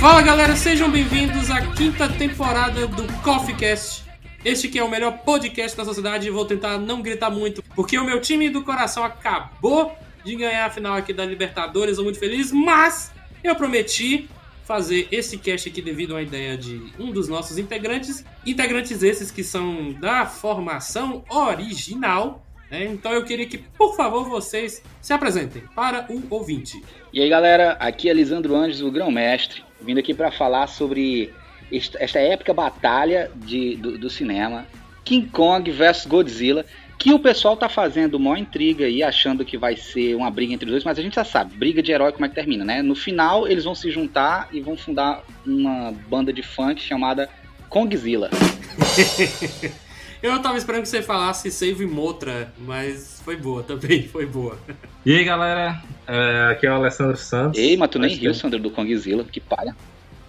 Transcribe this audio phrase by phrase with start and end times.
[0.00, 4.02] Fala galera, sejam bem-vindos à quinta temporada do Coffee Cast.
[4.42, 6.30] Este que é o melhor podcast da sociedade.
[6.30, 9.94] Vou tentar não gritar muito, porque o meu time do coração acabou
[10.24, 11.92] de ganhar a final aqui da Libertadores.
[11.92, 13.12] Estou muito feliz, mas
[13.44, 14.26] eu prometi
[14.64, 18.24] fazer esse cast aqui devido uma ideia de um dos nossos integrantes.
[18.46, 22.42] Integrantes esses que são da formação original.
[22.70, 22.86] né?
[22.86, 26.82] Então eu queria que, por favor, vocês se apresentem para o ouvinte.
[27.12, 31.32] E aí galera, aqui é Lisandro Anjos, o grão-mestre, vindo aqui para falar sobre
[31.70, 34.66] est- esta épica batalha de, do, do cinema,
[35.04, 36.64] King Kong versus Godzilla,
[36.98, 40.66] que o pessoal tá fazendo uma intriga aí, achando que vai ser uma briga entre
[40.66, 42.82] os dois, mas a gente já sabe, briga de herói como é que termina, né?
[42.82, 47.28] No final eles vão se juntar e vão fundar uma banda de funk chamada
[47.70, 48.28] Kongzilla.
[50.22, 54.58] Eu tava esperando que você falasse Save Motra, mas foi boa também, foi boa.
[55.04, 57.58] E aí galera, É, aqui é o Alessandro Santos.
[57.58, 59.74] Ei, mas tu nem riu, Sandro, do Kongzilla, que palha.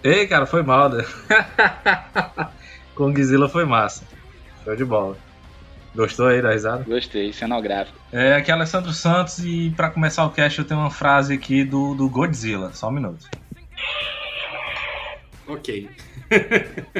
[0.04, 1.04] Ei, cara, foi mal, né?
[2.96, 4.04] Kongzilla foi massa.
[4.64, 5.18] Show de bola.
[5.94, 6.84] Gostou aí da risada?
[6.84, 7.98] Gostei, cenográfico.
[8.14, 11.34] É, aqui é o Alessandro Santos e pra começar o cast eu tenho uma frase
[11.34, 12.72] aqui do, do Godzilla.
[12.74, 13.28] Só um minuto.
[15.48, 15.90] Ok.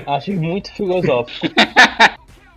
[0.06, 1.48] Achei muito filosófico.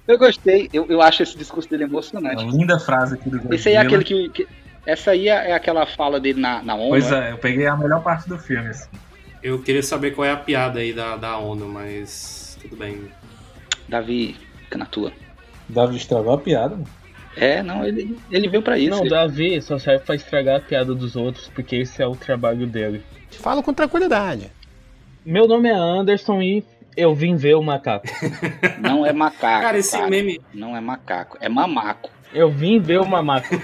[0.06, 2.44] Eu gostei, eu, eu acho esse discurso dele Uma emocionante.
[2.44, 3.54] linda frase aqui do Godzilla.
[3.54, 4.28] Esse aí é aquele que.
[4.30, 4.46] que-
[4.86, 6.90] essa aí é é aquela fala dele na, na ONU.
[6.90, 7.30] Pois né?
[7.30, 8.68] é, eu peguei a melhor parte do filme.
[8.68, 8.88] Assim.
[9.42, 13.08] Eu queria saber qual é a piada aí da, da ONU, mas tudo bem.
[13.88, 15.10] Davi, fica na tua.
[15.68, 16.78] Davi estragou a piada.
[17.36, 18.90] É, não, ele, ele veio pra isso.
[18.90, 22.14] Não, o Davi só serve pra estragar a piada dos outros, porque esse é o
[22.14, 23.02] trabalho dele.
[23.30, 24.50] Fala com tranquilidade.
[25.24, 26.62] Meu nome é Anderson e
[26.96, 28.06] eu vim ver o macaco.
[28.80, 29.62] Não é macaco.
[29.62, 30.08] Cara, esse cara.
[30.08, 30.40] meme.
[30.52, 32.10] Não é macaco, é mamaco.
[32.32, 33.48] Eu vim ver o mamaco.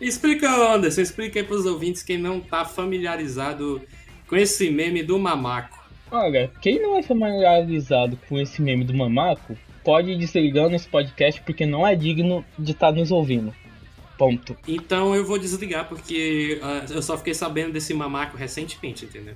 [0.00, 3.82] Explica, Anderson, explica aí pros ouvintes quem não tá familiarizado
[4.28, 5.76] com esse meme do mamaco.
[6.10, 11.40] Olha, quem não é familiarizado com esse meme do mamaco, pode ir desligando esse podcast
[11.42, 13.52] porque não é digno de estar nos ouvindo.
[14.16, 14.56] Ponto.
[14.66, 19.34] Então eu vou desligar porque ah, eu só fiquei sabendo desse mamaco recentemente, entendeu?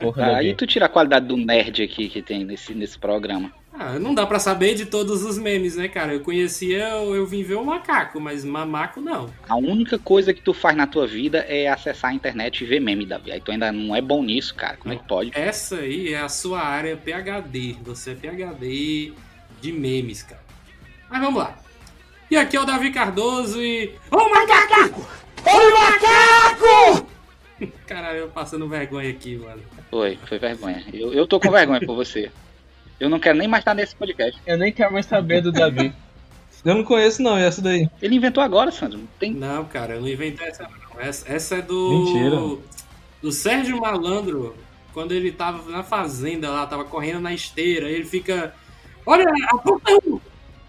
[0.00, 3.52] Porra, Aí tu tira a qualidade do nerd aqui que tem nesse, nesse programa.
[3.78, 6.14] Ah, não dá pra saber de todos os memes, né, cara?
[6.14, 9.28] Eu conhecia, eu, eu vim ver o macaco, mas mamaco não.
[9.46, 12.80] A única coisa que tu faz na tua vida é acessar a internet e ver
[12.80, 13.32] meme, Davi.
[13.32, 14.78] Aí tu ainda não é bom nisso, cara.
[14.78, 15.30] Como é que pode?
[15.34, 17.76] Essa aí é a sua área PHD.
[17.82, 19.12] Você é PHD
[19.60, 20.42] de memes, cara.
[21.10, 21.58] Mas vamos lá.
[22.30, 23.94] E aqui é o Davi Cardoso e.
[24.10, 25.06] Ô macaco!
[25.44, 27.06] Ô macaco!
[27.86, 29.62] Caralho, eu passando vergonha aqui, mano.
[29.90, 30.84] Foi, foi vergonha.
[30.92, 32.30] Eu, eu tô com vergonha por você.
[32.98, 34.40] Eu não quero nem mais estar nesse podcast.
[34.46, 35.92] Eu nem quero mais saber do Davi.
[36.64, 37.88] Eu não conheço não, essa daí?
[38.02, 38.98] Ele inventou agora, Sandro.
[38.98, 39.32] Não tem.
[39.32, 41.00] Não, cara, eu não inventei essa não.
[41.00, 41.90] Essa, essa é do.
[41.90, 42.62] Mentira.
[43.22, 44.56] Do Sérgio Malandro.
[44.92, 47.88] Quando ele tava na fazenda lá, tava correndo na esteira.
[47.88, 48.54] Ele fica.
[49.04, 50.20] Olha, a porta 1!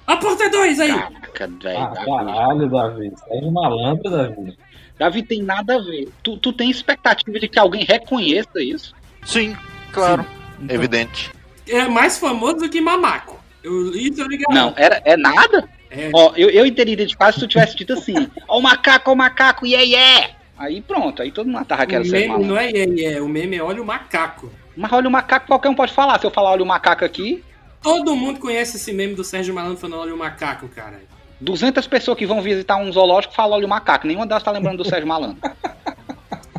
[0.05, 0.89] A porta 2 aí!
[0.89, 1.79] Caraca, velho.
[1.79, 3.11] Ah, caralho, Davi.
[3.29, 4.57] É de malandro, Davi.
[4.97, 6.09] Davi tem nada a ver.
[6.23, 8.95] Tu, tu tem expectativa de que alguém reconheça isso?
[9.25, 9.55] Sim,
[9.91, 10.25] claro.
[10.61, 11.31] Então, Evidente.
[11.67, 13.39] É mais famoso do que Mamaco.
[13.63, 14.53] Eu, isso eu ligado.
[14.53, 15.69] Não, era, é nada?
[15.91, 19.11] É, Ó, eu, eu enteria de quase se tu tivesse dito assim: Ó, o macaco,
[19.11, 20.33] ó, o macaco, yeah, yeah!
[20.57, 23.57] Aí pronto, aí todo mundo tava querendo ser meme não é iê, iê, o meme
[23.57, 24.51] é olha o macaco.
[24.75, 26.19] Mas olha o macaco, qualquer um pode falar.
[26.19, 27.43] Se eu falar olha o macaco aqui,
[27.81, 31.01] Todo mundo conhece esse meme do Sérgio Malandro falando olha o macaco, cara.
[31.39, 34.07] 200 pessoas que vão visitar um zoológico falam olha o macaco.
[34.07, 35.37] Nenhuma delas tá lembrando do Sérgio Malandro.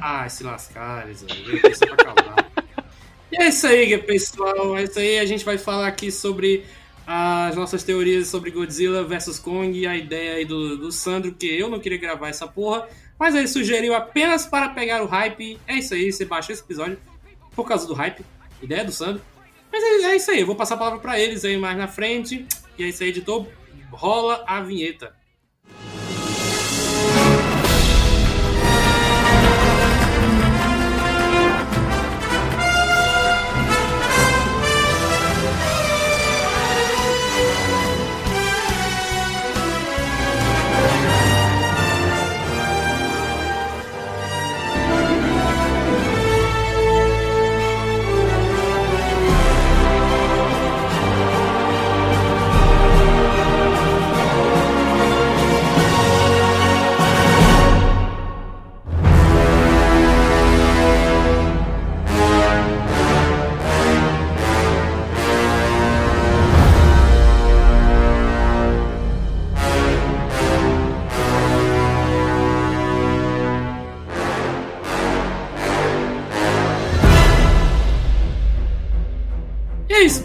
[0.00, 2.50] Ah, se lascar, causar.
[3.32, 4.78] E é isso aí, pessoal.
[4.78, 5.18] É isso aí.
[5.18, 6.64] A gente vai falar aqui sobre
[7.10, 11.46] as nossas teorias sobre Godzilla vs Kong e a ideia aí do, do Sandro, que
[11.46, 12.86] eu não queria gravar essa porra,
[13.18, 15.58] mas ele sugeriu apenas para pegar o hype.
[15.66, 16.98] É isso aí, você baixou esse episódio
[17.56, 18.22] por causa do hype.
[18.62, 19.22] Ideia do Sandro.
[19.72, 21.88] Mas é, é isso aí, eu vou passar a palavra para eles aí mais na
[21.88, 22.46] frente.
[22.76, 23.46] E é isso aí, editor.
[23.90, 25.17] Rola a vinheta.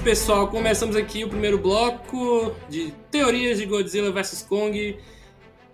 [0.03, 0.49] Pessoal.
[0.49, 4.99] Começamos aqui o primeiro bloco de teorias de Godzilla vs Kong.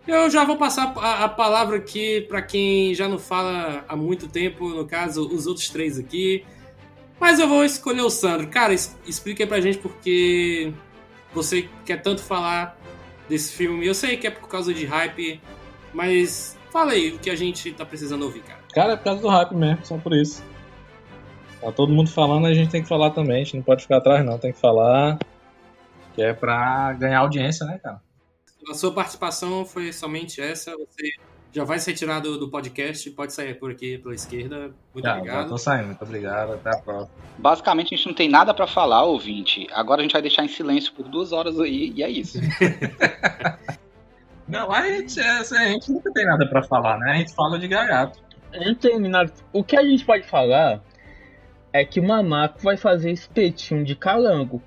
[0.07, 4.69] Eu já vou passar a, palavra aqui para quem já não fala há muito tempo,
[4.69, 6.45] no caso, os outros três aqui.
[7.19, 8.47] Mas eu vou escolher o Sandro.
[8.47, 10.71] Cara, es explica aí pra gente porque
[11.33, 12.79] você quer tanto falar
[13.27, 13.85] desse filme.
[13.85, 15.41] Eu sei que é por causa de hype,
[15.91, 18.59] mas fala aí o que a gente tá precisando ouvir, cara.
[18.73, 20.43] Cara, é por causa do hype mesmo, só por isso.
[21.61, 23.41] Tá todo mundo falando, a gente tem que falar também.
[23.41, 24.38] A gente não pode ficar atrás, não.
[24.38, 25.19] Tem que falar.
[26.15, 28.01] Que é pra ganhar audiência, né, cara?
[28.69, 30.71] A sua participação foi somente essa.
[30.71, 31.11] Você
[31.51, 33.09] já vai se retirar do, do podcast.
[33.11, 34.73] Pode sair por aqui pela esquerda.
[34.94, 35.44] Muito já, obrigado.
[35.44, 35.88] Já tô saindo.
[35.88, 36.53] Muito obrigado.
[36.53, 37.11] Até a próxima.
[37.38, 39.67] Basicamente, a gente não tem nada pra falar, ouvinte.
[39.73, 42.39] Agora a gente vai deixar em silêncio por duas horas aí, e é isso.
[44.47, 47.12] não, a gente, a gente nunca tem nada pra falar, né?
[47.12, 48.19] A gente fala de gaiato.
[48.53, 49.33] Não tem nada.
[49.51, 50.81] O que a gente pode falar
[51.71, 54.62] é que o Mamaco vai fazer espetinho de calango.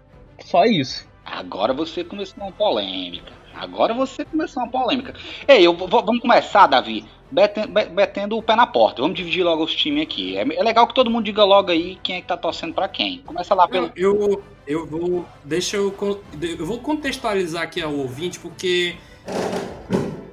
[0.44, 1.08] Só isso.
[1.24, 3.32] Agora você começou uma polêmica.
[3.54, 5.14] Agora você começou uma polêmica.
[5.46, 9.02] Ei, eu, vamos começar, Davi, betendo o pé na porta.
[9.02, 10.36] Vamos dividir logo os times aqui.
[10.36, 12.88] É, é, legal que todo mundo diga logo aí quem é que tá torcendo para
[12.88, 13.18] quem.
[13.18, 13.92] Começa lá pelo.
[13.94, 15.24] Eu, eu vou.
[15.44, 15.94] Deixa eu.
[16.40, 18.96] Eu vou contextualizar aqui ao ouvinte, porque.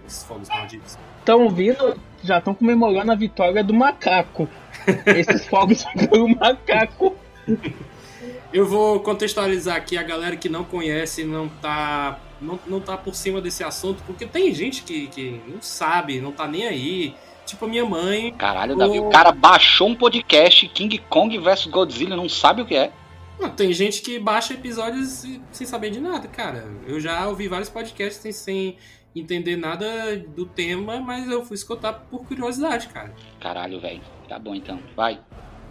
[0.07, 0.98] Esses fogos malditos.
[1.19, 2.00] Estão vindo.
[2.24, 4.50] Já estão comemorando a vitória do macaco.
[5.05, 7.15] Esses fogos foram o macaco.
[8.51, 13.13] Eu vou contextualizar aqui a galera que não conhece, não tá, não, não tá por
[13.13, 17.15] cima desse assunto, porque tem gente que, que não sabe, não tá nem aí.
[17.45, 18.31] Tipo a minha mãe.
[18.33, 22.75] Caralho, Davi, o cara baixou um podcast King Kong vs Godzilla não sabe o que
[22.75, 22.91] é.
[23.39, 26.67] Não, tem gente que baixa episódios sem saber de nada, cara.
[26.85, 28.77] Eu já ouvi vários podcasts sem, sem
[29.15, 33.13] entender nada do tema, mas eu fui escutar por curiosidade, cara.
[33.39, 34.01] Caralho, velho.
[34.27, 35.19] Tá bom então, vai.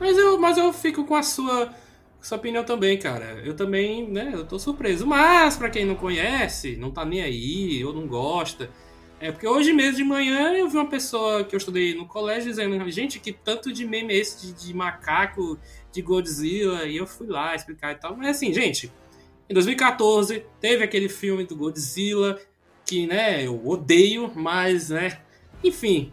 [0.01, 1.73] Mas eu, mas eu fico com a sua,
[2.21, 3.41] sua opinião também, cara.
[3.45, 5.07] Eu também, né, eu tô surpreso.
[5.07, 8.71] Mas, para quem não conhece, não tá nem aí, ou não gosta.
[9.21, 12.51] É porque hoje mesmo de manhã eu vi uma pessoa que eu estudei no colégio
[12.51, 15.59] dizendo, gente, que tanto de meme é esse de, de macaco,
[15.93, 18.17] de Godzilla, e eu fui lá explicar e tal.
[18.17, 18.93] Mas assim, gente,
[19.51, 22.39] em 2014 teve aquele filme do Godzilla,
[22.89, 25.21] que, né, eu odeio, mas, né,
[25.63, 26.11] enfim,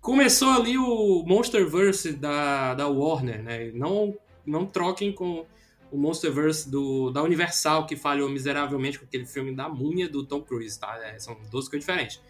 [0.00, 4.16] começou ali o Monsterverse da, da Warner, né, não,
[4.46, 5.44] não troquem com
[5.92, 10.40] o Monsterverse do, da Universal, que falhou miseravelmente com aquele filme da múmia do Tom
[10.40, 12.20] Cruise, tá, é, são duas coisas diferentes.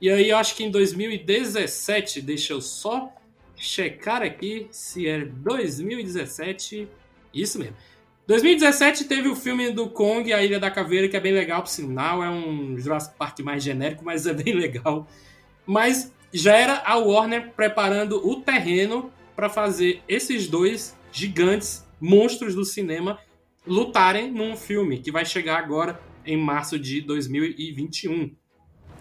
[0.00, 3.12] E aí eu acho que em 2017, deixa eu só
[3.56, 6.88] checar aqui se é 2017,
[7.34, 7.76] isso mesmo.
[8.30, 11.68] 2017 teve o filme do Kong, A Ilha da Caveira, que é bem legal, por
[11.68, 12.22] sinal.
[12.22, 15.08] É um Jurassic Park mais genérico, mas é bem legal.
[15.66, 22.64] Mas já era a Warner preparando o terreno para fazer esses dois gigantes, monstros do
[22.64, 23.18] cinema,
[23.66, 28.32] lutarem num filme que vai chegar agora em março de 2021.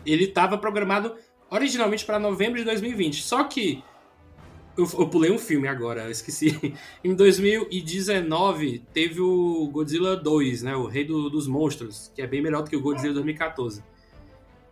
[0.08, 1.16] Ele estava programado
[1.52, 3.84] originalmente para novembro de 2020, só que
[4.80, 6.74] eu, eu, pulei um filme agora, eu esqueci.
[7.04, 10.76] Em 2019 teve o Godzilla 2, né?
[10.76, 13.84] O Rei do, dos Monstros, que é bem melhor do que o Godzilla 2014.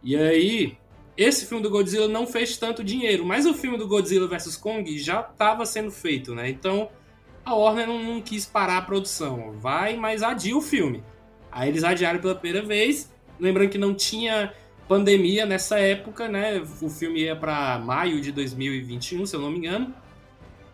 [0.04, 0.78] E aí,
[1.18, 4.98] esse filme do Godzilla não fez tanto dinheiro, mas o filme do Godzilla vs Kong
[4.98, 6.50] já estava sendo feito, né?
[6.50, 6.90] Então
[7.44, 9.54] a Warner não, não, quis parar a produção.
[9.60, 11.04] Vai, mas adia o filme.
[11.52, 13.12] Aí eles adiaram pela primeira vez.
[13.40, 14.54] Lembrando que não tinha
[14.88, 16.62] pandemia nessa época, né?
[16.82, 19.94] O filme ia para maio de 2021, se eu não me engano.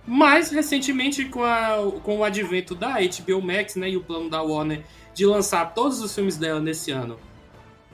[0.05, 4.41] Mas recentemente, com, a, com o advento da HBO Max, né, e o plano da
[4.41, 7.17] Warner de lançar todos os filmes dela nesse ano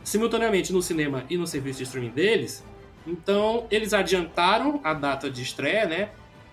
[0.03, 2.63] simultaneamente no cinema e no serviço de streaming deles,
[3.05, 6.09] então eles adiantaram a data de estreia, né?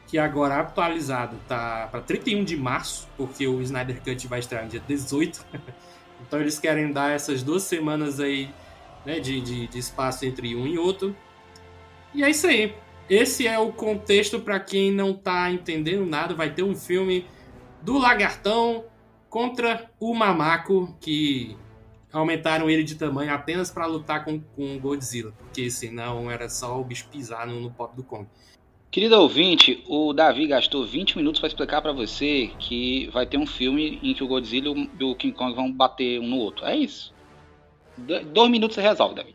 [0.07, 4.71] Que agora atualizado tá para 31 de março, porque o Snyder Cut vai estrear no
[4.71, 5.45] dia 18.
[6.27, 8.51] então eles querem dar essas duas semanas aí
[9.07, 11.17] né, de, de, de espaço entre um e outro.
[12.13, 12.75] E é isso aí.
[13.09, 16.35] Esse é o contexto para quem não tá entendendo nada.
[16.35, 17.25] Vai ter um filme
[17.81, 18.85] do Lagartão
[19.31, 21.57] contra o Mamaco, que
[22.13, 26.85] aumentaram ele de tamanho apenas para lutar com, com Godzilla, porque senão era só o
[26.85, 28.27] bicho pisar no, no pop do Kong.
[28.91, 33.47] Querido ouvinte, o Davi gastou 20 minutos para explicar para você que vai ter um
[33.47, 36.65] filme em que o Godzilla e o King Kong vão bater um no outro.
[36.65, 37.15] É isso.
[37.97, 39.35] Dois minutos você resolve, Davi.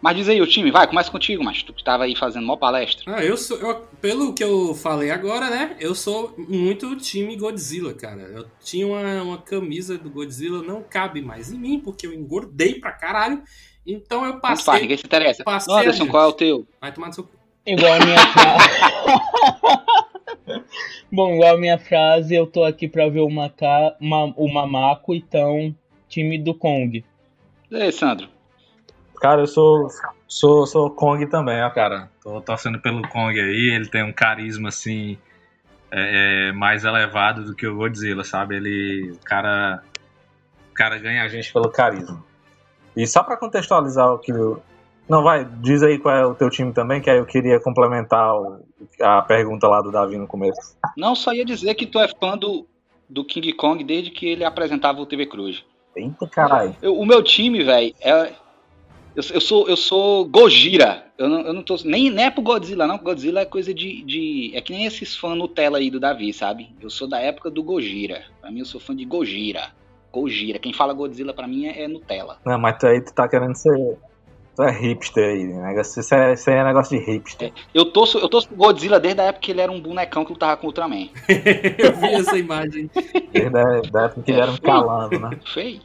[0.00, 2.56] Mas diz aí o time, vai, começa contigo, mas tu que tava aí fazendo uma
[2.56, 3.04] palestra.
[3.16, 3.58] Ah, eu sou.
[3.58, 5.76] Eu, pelo que eu falei agora, né?
[5.80, 8.22] Eu sou muito time Godzilla, cara.
[8.22, 12.74] Eu tinha uma, uma camisa do Godzilla, não cabe mais em mim, porque eu engordei
[12.80, 13.42] pra caralho.
[13.84, 14.48] Então eu passei.
[14.50, 15.42] Muito fácil, ninguém se interessa.
[15.68, 16.66] Anderson, qual é o teu?
[16.80, 17.30] Vai tomar no seu cu.
[17.66, 18.68] Igual a minha frase.
[21.10, 23.96] Bom, igual a minha frase, eu tô aqui pra ver o, maca...
[24.00, 24.24] Ma...
[24.36, 25.74] o Mamaco, então,
[26.08, 27.04] time do Kong.
[27.70, 28.28] E aí, Sandro?
[29.20, 29.88] Cara, eu sou,
[30.26, 32.10] sou, sou Kong também, ó, cara.
[32.22, 35.18] Tô torcendo pelo Kong aí, ele tem um carisma, assim,
[35.90, 38.56] é, é, mais elevado do que o Godzilla, sabe?
[38.56, 39.82] Ele, o cara,
[40.70, 42.24] o cara ganha a gente pelo carisma.
[42.96, 44.32] E só pra contextualizar o que...
[45.08, 48.34] Não, vai, diz aí qual é o teu time também, que aí eu queria complementar
[48.34, 48.60] o-
[49.00, 50.76] a pergunta lá do Davi no começo.
[50.96, 52.66] Não, só ia dizer que tu é fã do,
[53.08, 55.64] do King Kong desde que ele apresentava o TV Cruz.
[55.98, 56.74] Eita, caralho.
[56.80, 58.32] Eu- o meu time, velho, é.
[59.16, 61.04] Eu, eu sou, eu sou Gojira.
[61.18, 61.76] Eu não, eu não tô.
[61.84, 62.98] Nem, nem é pro Godzilla, não.
[62.98, 64.52] Godzilla é coisa de, de.
[64.54, 66.70] É que nem esses fãs Nutella aí do Davi, sabe?
[66.80, 68.22] Eu sou da época do Gojira.
[68.40, 69.72] Pra mim, eu sou fã de Gojira.
[70.12, 70.58] Gojira.
[70.60, 72.38] Quem fala Godzilla pra mim é, é Nutella.
[72.46, 73.98] Não, mas tu aí tu tá querendo ser.
[74.58, 75.80] Tu é hipster aí, né?
[75.80, 77.52] Isso é, isso é negócio de hipster.
[77.72, 80.32] Eu torço, eu torço pro Godzilla desde a época que ele era um bonecão que
[80.32, 81.08] lutava com o Ultraman.
[81.78, 82.90] Eu vi essa imagem.
[83.32, 85.38] Desde a da época que ele era um calando, né?
[85.54, 85.78] Feio.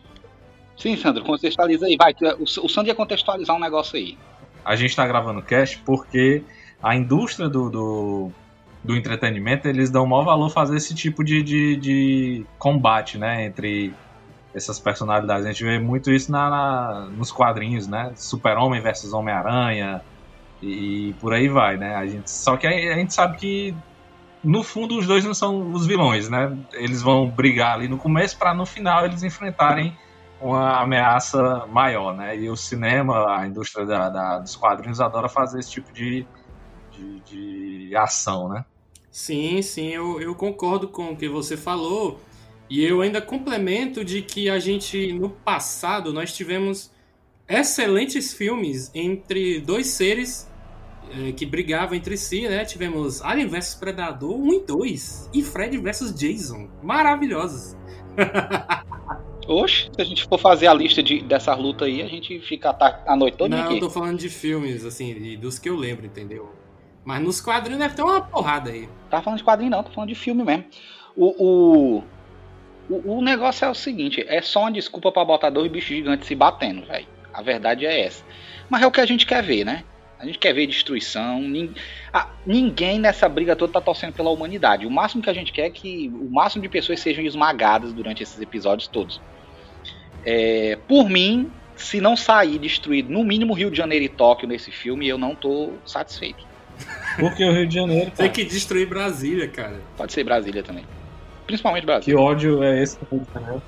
[0.76, 1.96] Sim, Sandro, contextualiza aí.
[1.96, 4.18] Vai, tu- o, o Sandro ia contextualizar um negócio aí.
[4.66, 6.42] A gente tá gravando o cast porque
[6.82, 8.32] a indústria do, do,
[8.84, 13.46] do entretenimento, eles dão o maior valor fazer esse tipo de, de, de combate, né?
[13.46, 13.94] Entre
[14.54, 15.46] essas personalidades.
[15.46, 18.14] A gente vê muito isso na, na- nos quadrinhos, né?
[18.16, 20.02] Super-Homem versus Homem-Aranha
[20.62, 21.96] e, por aí vai, né?
[21.96, 23.76] A gente, só que a, a gente sabe que
[24.44, 26.56] no fundo os dois não são os vilões, né?
[26.74, 29.98] Eles vão brigar ali no começo para no final eles enfrentarem
[30.40, 32.38] uma ameaça maior, né?
[32.38, 36.26] E o cinema, a indústria da- da- dos quadrinhos adora fazer esse tipo de,
[36.92, 38.66] de, de ação, né?
[39.10, 42.20] Sim, sim, eu, eu concordo com o que você falou.
[42.70, 46.92] E eu ainda complemento de que a gente, no passado, nós tivemos
[47.48, 50.50] excelentes filmes entre dois seres
[51.12, 52.66] eh, que brigavam entre si, né?
[52.66, 56.70] Tivemos Alien vs Predador 1 e 2 e Fred vs Jason.
[56.82, 57.76] Maravilhosos.
[59.48, 62.70] Oxe, se a gente for fazer a lista de, dessas lutas aí, a gente fica
[62.70, 63.80] a, a noite toda Não, eu aqui.
[63.80, 66.50] tô falando de filmes, assim, e dos que eu lembro, entendeu?
[67.04, 68.88] Mas nos quadrinhos deve ter uma porrada aí.
[69.10, 70.66] Tá falando de quadrinho não, tô falando de filme mesmo.
[71.16, 72.04] O, o,
[72.90, 76.28] o, o negócio é o seguinte, é só uma desculpa pra botar dois bichos gigantes
[76.28, 77.08] se batendo, velho.
[77.34, 78.24] A verdade é essa.
[78.70, 79.84] Mas é o que a gente quer ver, né?
[80.20, 81.42] A gente quer ver destruição.
[81.42, 81.74] nin-
[82.14, 84.86] ah, ninguém nessa briga toda tá torcendo pela humanidade.
[84.86, 88.24] O máximo que a gente quer é que o máximo de pessoas sejam esmagadas durante
[88.24, 89.20] esses episódios todos.
[90.26, 94.72] É, por mim, se não sair destruído no mínimo Rio de Janeiro e Tóquio nesse
[94.72, 96.46] filme, eu não tô satisfeito.
[97.20, 99.82] Porque o Rio de Janeiro, Tem cara, que destruir Brasília, cara.
[99.98, 100.86] Pode ser Brasília também.
[101.46, 102.16] Principalmente Brasília.
[102.18, 103.62] que ódio é esse do Rio de Janeiro?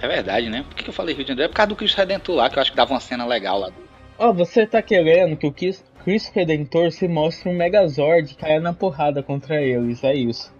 [0.00, 0.64] É verdade, né?
[0.68, 1.46] Por que eu falei Rio de Janeiro?
[1.46, 3.58] É por causa do Cristo Redentor lá, que eu acho que dava uma cena legal
[3.58, 3.70] lá.
[4.18, 8.72] Ó, você tá querendo que o Chris Cristo Redentor se mostre um Megazord caia na
[8.72, 10.52] porrada contra eles, é isso.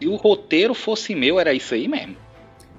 [0.00, 2.16] Se o roteiro fosse meu, era isso aí mesmo.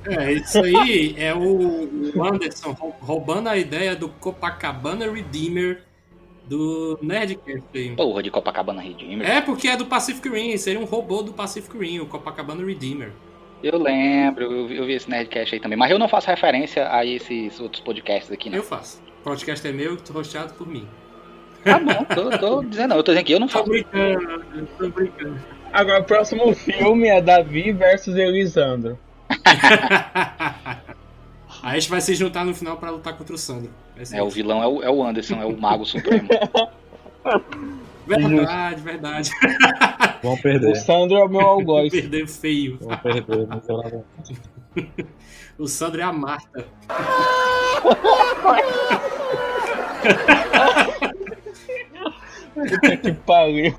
[0.05, 5.81] É, isso aí é o Anderson rou- roubando a ideia do Copacabana Redeemer
[6.47, 7.95] do Nerdcast aí.
[7.95, 9.29] Porra de Copacabana Redeemer.
[9.29, 13.11] É, porque é do Pacific Rim, seria um robô do Pacific Rim, o Copacabana Redeemer.
[13.63, 15.77] Eu lembro, eu, vi- eu vi esse Nerdcast aí também.
[15.77, 18.57] Mas eu não faço referência a esses outros podcasts aqui, não.
[18.57, 19.01] Eu faço.
[19.21, 20.87] O podcast é meu, rosteado por mim.
[21.63, 22.93] Tá bom, tô, tô dizendo.
[22.93, 23.69] Eu tô dizendo que eu não Tô faço.
[23.69, 25.39] brincando, eu tô brincando.
[25.73, 28.99] Agora, o próximo filme é Davi versus Elisandro.
[31.63, 33.71] Aí a gente vai se juntar no final pra lutar contra o Sandro.
[34.11, 36.27] É, o vilão é o, é o Anderson, é o Mago Supremo.
[38.07, 39.31] Verdade, verdade.
[40.21, 40.75] Vão O perder.
[40.75, 41.89] Sandro é o meu algoz.
[41.89, 42.77] Perdeu feio.
[42.79, 44.05] Vão perder, miseravelmente.
[45.57, 46.65] O Sandro é a Marta.
[52.53, 53.73] Puta que pariu.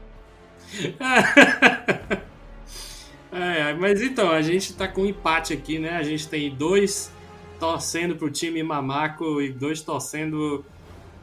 [3.31, 5.99] É, mas então, a gente tá com um empate aqui, né?
[5.99, 7.13] A gente tem dois
[7.59, 10.65] torcendo pro time Mamaco e dois torcendo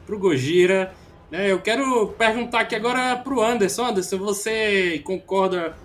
[0.06, 0.92] pro Gojira.
[1.30, 1.50] Né?
[1.50, 3.86] Eu quero perguntar aqui agora pro Anderson.
[3.86, 5.76] Anderson, você concorda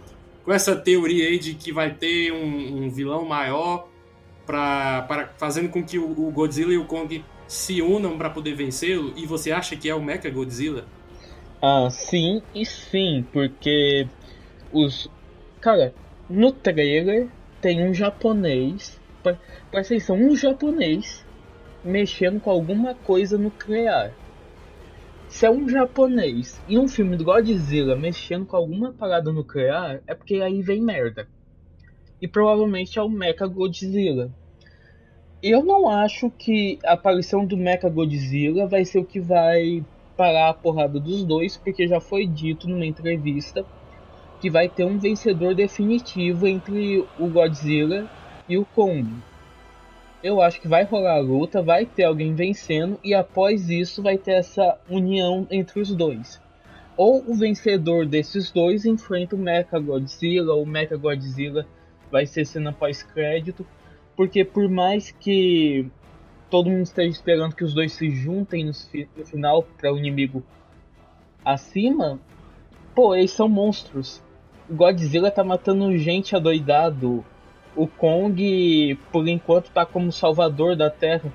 [0.44, 3.88] com essa teoria aí de que vai ter um, um vilão maior
[4.46, 8.56] pra, para fazendo com que o, o Godzilla e o Kong se unam pra poder
[8.56, 9.14] vencê-lo?
[9.16, 10.86] E você acha que é o Mecha Godzilla?
[11.62, 14.08] Ah, sim e sim, porque
[14.72, 15.10] os.
[15.60, 15.94] Cara,
[16.30, 17.28] no trailer
[17.60, 18.99] tem um japonês.
[19.24, 19.38] Pre-
[19.72, 21.26] Presta atenção, um japonês
[21.84, 24.14] mexendo com alguma coisa nuclear.
[25.30, 30.16] Se é um japonês e um filme do Godzilla mexendo com alguma parada nuclear, é
[30.16, 31.28] porque aí vem merda.
[32.22, 34.32] E provavelmente é o Mecha Godzilla.
[35.42, 39.86] Eu não acho que a aparição do Mecha Godzilla vai ser o que vai
[40.18, 43.66] parar a porrada dos dois, porque já foi dito numa entrevista
[44.42, 48.10] que vai ter um vencedor definitivo entre o Godzilla
[48.50, 49.08] e o Kong.
[50.22, 54.18] Eu acho que vai rolar a luta, vai ter alguém vencendo e após isso vai
[54.18, 56.42] ter essa união entre os dois.
[56.98, 61.66] Ou o vencedor desses dois enfrenta o Mecha Godzilla, ou o Mecha Godzilla
[62.12, 63.66] vai ser cena pós-crédito,
[64.18, 65.90] porque por mais que
[66.50, 68.74] todo mundo esteja esperando que os dois se juntem no,
[69.26, 70.44] final para o inimigo
[71.46, 72.20] acima,
[72.94, 74.22] pô, eles são monstros.
[74.70, 77.24] O Godzilla tá matando gente adoidado.
[77.76, 81.32] O Kong, por enquanto, tá como salvador da Terra.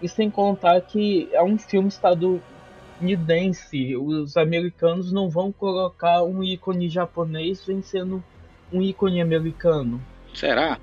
[0.00, 3.96] E sem contar que é um filme estadunidense.
[3.96, 8.22] Os americanos não vão colocar um ícone japonês vencendo
[8.72, 10.00] um ícone americano.
[10.34, 10.78] Será?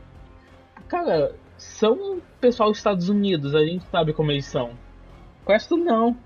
[0.88, 4.72] Cara, são pessoal dos Estados Unidos, a gente sabe como eles são.
[5.46, 6.18] O resto não.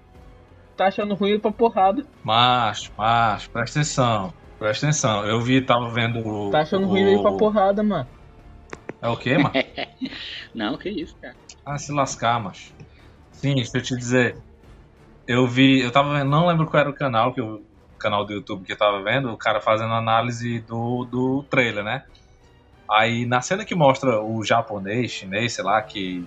[0.76, 2.06] Tá achando ruim pra porrada.
[2.24, 4.34] Macho, macho, presta atenção.
[4.58, 5.26] Presta atenção.
[5.26, 6.52] Eu vi, tava vendo o.
[6.52, 8.08] Tá achando ruim ir pra porrada, mano.
[9.02, 9.54] É o quê, mano?
[10.54, 11.36] não, que isso, cara.
[11.66, 12.74] Ah, se lascar, macho.
[13.32, 14.38] Sim, deixa eu te dizer.
[15.28, 17.62] Eu vi, eu tava vendo, não lembro qual era o canal, que o
[18.00, 22.04] canal do YouTube que eu tava vendo, o cara fazendo análise do, do trailer, né?
[22.90, 26.24] Aí na cena que mostra o japonês, chinês, sei lá, que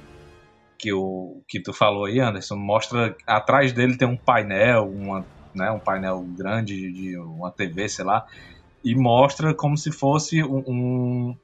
[0.78, 5.24] que o que tu falou aí, Anderson, mostra atrás dele tem um painel, uma,
[5.54, 8.24] né, um painel grande de uma TV, sei lá,
[8.84, 11.36] e mostra como se fosse um, um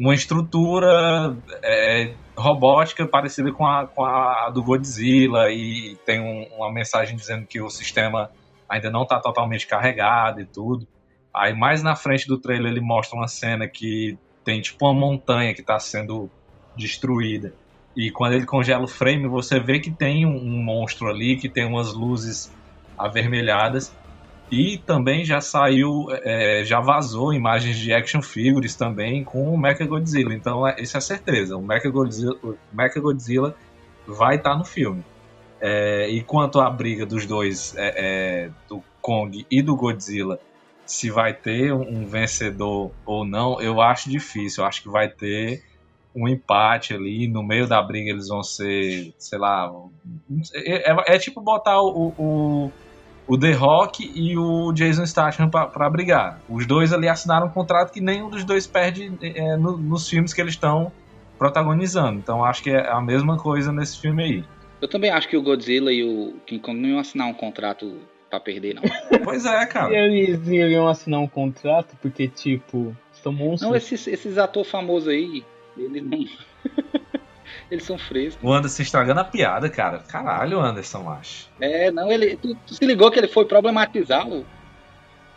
[0.00, 6.72] uma estrutura é, robótica parecida com a, com a do Godzilla e tem um, uma
[6.72, 8.30] mensagem dizendo que o sistema
[8.66, 10.88] ainda não está totalmente carregado e tudo.
[11.34, 15.52] Aí mais na frente do trailer ele mostra uma cena que tem tipo uma montanha
[15.52, 16.30] que está sendo
[16.74, 17.52] destruída.
[17.94, 21.48] E quando ele congela o frame, você vê que tem um, um monstro ali, que
[21.48, 22.50] tem umas luzes
[22.96, 23.94] avermelhadas.
[24.50, 29.86] E também já saiu, é, já vazou imagens de action figures também com o Mecha
[29.86, 30.34] Godzilla.
[30.34, 31.56] Então, é, isso é certeza.
[31.56, 33.54] O Mecha Godzilla, o Mecha Godzilla
[34.06, 35.04] vai estar tá no filme.
[35.60, 40.40] É, e quanto à briga dos dois, é, é, do Kong e do Godzilla,
[40.84, 44.64] se vai ter um vencedor ou não, eu acho difícil.
[44.64, 45.62] Eu acho que vai ter
[46.14, 47.28] um empate ali.
[47.28, 49.72] No meio da briga eles vão ser, sei lá.
[50.54, 52.72] É, é, é tipo botar o, o,
[53.30, 56.40] o, The Rock e o Jason Statham para brigar.
[56.48, 60.34] Os dois ali assinaram um contrato que nenhum dos dois perde é, no, nos filmes
[60.34, 60.92] que eles estão
[61.38, 62.18] protagonizando.
[62.18, 64.44] Então acho que é a mesma coisa nesse filme aí.
[64.80, 68.00] Eu também acho que o Godzilla e o King Kong não iam assinar um contrato
[68.28, 68.82] pra perder, não.
[69.24, 69.92] pois é, cara.
[69.92, 73.70] Eles iriam assinar um contrato porque, tipo, são monstros.
[73.70, 75.44] Não, esses, esses atores famosos aí,
[75.76, 76.24] eles não.
[77.70, 78.42] eles são frescos.
[78.42, 79.98] O Anderson estragando a piada, cara.
[79.98, 81.48] Caralho, Anderson, acho.
[81.60, 82.36] É, não, ele.
[82.36, 84.44] Tu, tu se ligou que ele foi problematizar o.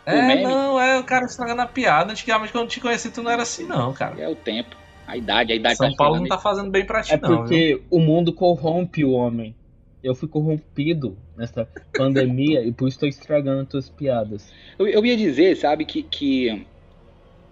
[0.06, 0.42] É, meme?
[0.42, 2.12] não, é o cara estragando a piada.
[2.12, 4.20] Antigamente, quando eu te conheci, tu não era assim, não, cara.
[4.20, 4.76] É o tempo.
[5.06, 7.32] A idade, a idade São tá Paulo não tá fazendo bem pra ti, é não.
[7.32, 7.84] É porque viu?
[7.90, 9.54] o mundo corrompe o homem
[10.04, 14.52] eu fui corrompido nessa pandemia e por isso estou estragando tuas piadas.
[14.78, 16.66] Eu, eu ia dizer, sabe, que, que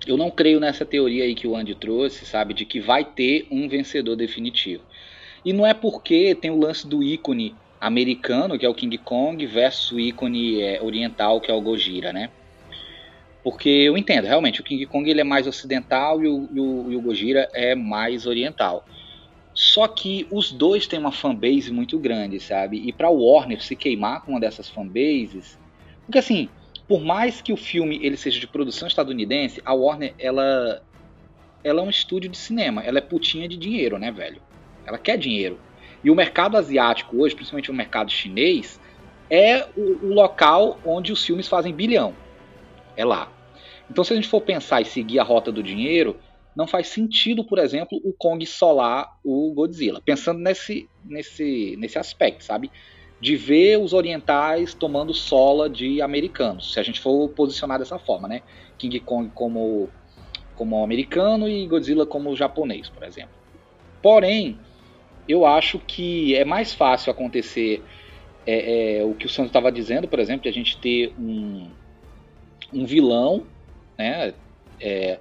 [0.07, 3.47] eu não creio nessa teoria aí que o Andy trouxe, sabe, de que vai ter
[3.51, 4.83] um vencedor definitivo.
[5.45, 9.45] E não é porque tem o lance do ícone americano, que é o King Kong,
[9.47, 12.31] versus o ícone é, oriental, que é o Gojira, né?
[13.43, 16.93] Porque eu entendo, realmente, o King Kong ele é mais ocidental e o, e o,
[16.93, 18.87] e o Gojira é mais oriental.
[19.53, 22.81] Só que os dois têm uma fanbase muito grande, sabe?
[22.87, 25.59] E para o Warner se queimar com uma dessas fanbases,
[26.07, 26.49] porque assim,
[26.93, 30.83] por mais que o filme ele seja de produção estadunidense, a Warner ela
[31.65, 34.43] ela é um estúdio de cinema, ela é putinha de dinheiro, né, velho?
[34.85, 35.59] Ela quer dinheiro.
[36.05, 38.79] E o mercado asiático hoje, principalmente o mercado chinês,
[39.31, 42.15] é o, o local onde os filmes fazem bilhão.
[42.95, 43.33] É lá.
[43.91, 46.21] Então, se a gente for pensar e seguir a rota do dinheiro,
[46.55, 50.03] não faz sentido, por exemplo, o Kong solar o Godzilla.
[50.05, 52.71] Pensando nesse, nesse, nesse aspecto, sabe?
[53.23, 58.27] De ver os orientais tomando sola de americanos, se a gente for posicionar dessa forma,
[58.27, 58.43] né?
[58.77, 59.89] King Kong como,
[60.57, 63.31] como americano e Godzilla como japonês, por exemplo.
[64.03, 64.59] Porém,
[65.29, 67.81] eu acho que é mais fácil acontecer
[68.45, 71.71] é, é, o que o Santos estava dizendo, por exemplo, de a gente ter um,
[72.73, 73.47] um vilão,
[73.97, 74.35] né?
[74.81, 75.21] É,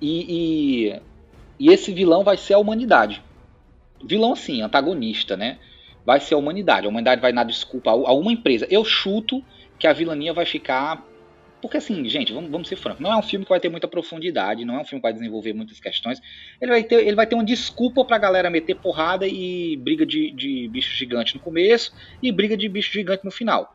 [0.00, 1.00] e, e,
[1.58, 3.20] e esse vilão vai ser a humanidade.
[4.04, 5.58] Vilão assim, antagonista, né?
[6.06, 6.86] Vai ser a humanidade.
[6.86, 8.66] A humanidade vai dar desculpa a uma empresa.
[8.70, 9.44] Eu chuto
[9.78, 11.04] que a vilania vai ficar.
[11.60, 13.88] Porque assim, gente, vamos, vamos ser francos, não é um filme que vai ter muita
[13.88, 16.20] profundidade, não é um filme que vai desenvolver muitas questões.
[16.60, 20.30] Ele vai ter, ele vai ter uma desculpa pra galera meter porrada e briga de,
[20.30, 21.92] de bicho gigante no começo
[22.22, 23.74] e briga de bicho gigante no final.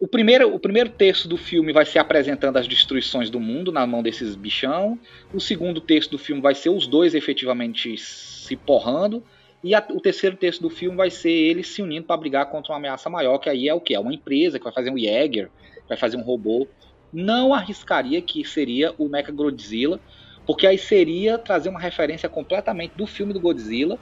[0.00, 3.84] O primeiro, o primeiro terço do filme vai ser apresentando as destruições do mundo na
[3.84, 4.96] mão desses bichão.
[5.34, 9.24] O segundo terço do filme vai ser os dois efetivamente se porrando.
[9.62, 12.72] E a, o terceiro terço do filme vai ser eles se unindo para brigar contra
[12.72, 13.94] uma ameaça maior, que aí é o que?
[13.94, 15.50] É uma empresa que vai fazer um Jäger,
[15.88, 16.68] vai fazer um robô.
[17.12, 20.00] Não arriscaria que seria o Mecha Godzilla,
[20.46, 23.98] porque aí seria trazer uma referência completamente do filme do Godzilla.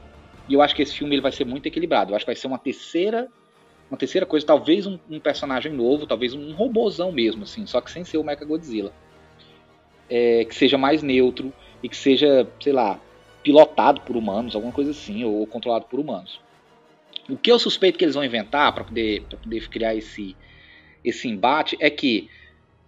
[0.48, 2.12] E eu acho que esse filme ele vai ser muito equilibrado.
[2.12, 3.28] Eu acho que vai ser uma terceira
[3.90, 7.90] uma terceira coisa, talvez um, um personagem novo, talvez um robôzão mesmo, assim, só que
[7.90, 8.92] sem ser o Mecha Godzilla.
[10.08, 13.00] É, que seja mais neutro e que seja, sei lá,
[13.46, 16.40] pilotado por humanos, alguma coisa assim, ou controlado por humanos.
[17.30, 20.36] O que eu suspeito que eles vão inventar para poder, poder criar esse,
[21.04, 22.28] esse embate é que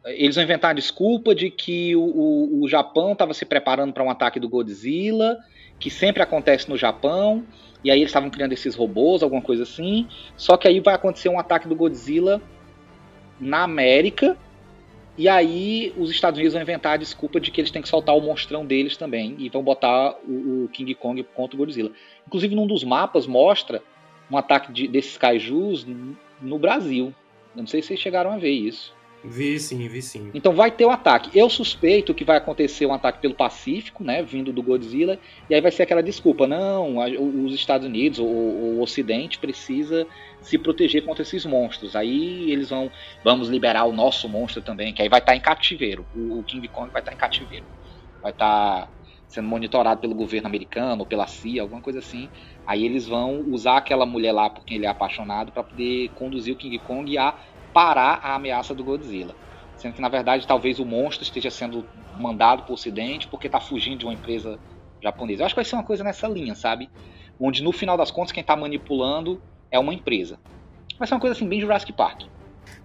[0.04, 4.02] eles vão inventar a desculpa de que o, o, o Japão estava se preparando para
[4.02, 5.38] um ataque do Godzilla,
[5.78, 7.46] que sempre acontece no Japão,
[7.84, 10.08] e aí eles estavam criando esses robôs, alguma coisa assim.
[10.36, 12.42] Só que aí vai acontecer um ataque do Godzilla
[13.38, 14.36] na América,
[15.18, 18.16] e aí os Estados Unidos vão inventar a desculpa de que eles têm que soltar
[18.16, 21.90] o monstrão deles também, e vão botar o, o King Kong contra o Godzilla.
[22.26, 23.82] Inclusive, num dos mapas mostra
[24.30, 25.84] um ataque de, desses kaijus
[26.40, 27.12] no Brasil.
[27.56, 28.96] Eu não sei se vocês chegaram a ver isso.
[29.24, 30.30] Vi sim, vi sim.
[30.32, 31.36] Então vai ter um ataque.
[31.36, 35.18] Eu suspeito que vai acontecer um ataque pelo Pacífico, né, vindo do Godzilla,
[35.50, 36.98] e aí vai ser aquela desculpa, não,
[37.44, 40.06] os Estados Unidos, ou o Ocidente precisa
[40.40, 41.96] se proteger contra esses monstros.
[41.96, 42.90] Aí eles vão,
[43.24, 46.06] vamos liberar o nosso monstro também, que aí vai estar em cativeiro.
[46.14, 47.66] O King Kong vai estar em cativeiro.
[48.22, 48.90] Vai estar
[49.28, 52.28] sendo monitorado pelo governo americano ou pela CIA, alguma coisa assim.
[52.66, 56.54] Aí eles vão usar aquela mulher lá por quem ele é apaixonado para poder conduzir
[56.54, 57.34] o King Kong a
[57.72, 59.34] parar a ameaça do Godzilla.
[59.76, 61.86] Sendo que, na verdade, talvez o monstro esteja sendo
[62.18, 64.58] mandado para o Ocidente porque está fugindo de uma empresa
[65.00, 65.42] japonesa.
[65.42, 66.90] Eu acho que vai ser uma coisa nessa linha, sabe?
[67.38, 70.38] Onde, no final das contas, quem está manipulando é uma empresa.
[70.98, 72.22] Vai ser uma coisa assim, bem Jurassic Park.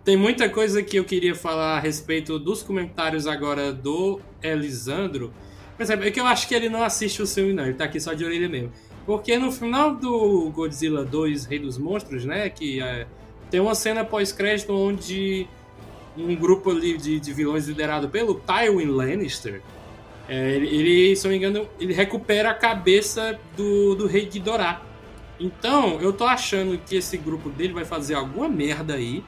[0.03, 5.33] Tem muita coisa que eu queria falar a respeito dos comentários agora do Elisandro.
[5.77, 7.63] Por exemplo, é que eu acho que ele não assiste o filme, não.
[7.63, 8.71] Ele tá aqui só de orelha mesmo.
[9.05, 12.49] Porque no final do Godzilla 2 Rei dos Monstros, né?
[12.49, 13.07] Que é
[13.53, 15.47] tem uma cena pós-crédito onde
[16.17, 19.61] um grupo ali de, de vilões liderado pelo Tywin Lannister,
[20.27, 24.81] é, ele, se não me engano, ele recupera a cabeça do, do rei Ghidorah.
[25.39, 29.23] Então, eu tô achando que esse grupo dele vai fazer alguma merda aí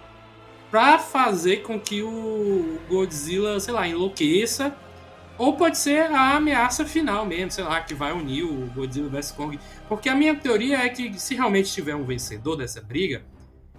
[0.70, 4.76] pra fazer com que o Godzilla, sei lá, enlouqueça.
[5.38, 9.32] Ou pode ser a ameaça final mesmo, sei lá, que vai unir o Godzilla vs
[9.32, 9.60] Kong.
[9.88, 13.24] Porque a minha teoria é que se realmente tiver um vencedor dessa briga,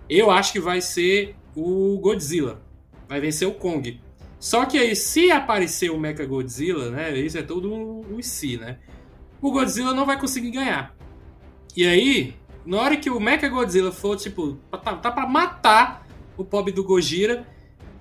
[0.09, 2.63] eu acho que vai ser o Godzilla.
[3.09, 4.01] Vai vencer o Kong.
[4.39, 7.17] Só que aí, se aparecer o Mecha Godzilla, né?
[7.19, 8.79] Isso é todo um, um si, né?
[9.41, 10.96] O Godzilla não vai conseguir ganhar.
[11.77, 12.35] E aí,
[12.65, 16.83] na hora que o Mecha Godzilla for, tipo, tá, tá pra matar o pobre do
[16.83, 17.47] Gojira,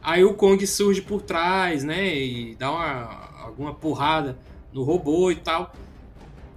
[0.01, 2.15] aí o Kong surge por trás, né?
[2.15, 4.37] E dá uma, alguma porrada
[4.71, 5.73] no robô e tal.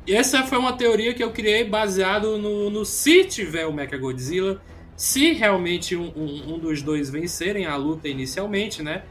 [0.06, 3.98] E essa foi uma teoria que eu criei baseado no, no se tiver o Mecha
[3.98, 4.60] Godzilla
[4.96, 9.04] se realmente um, um, um, dos dois vencerem a luta inicialmente, né?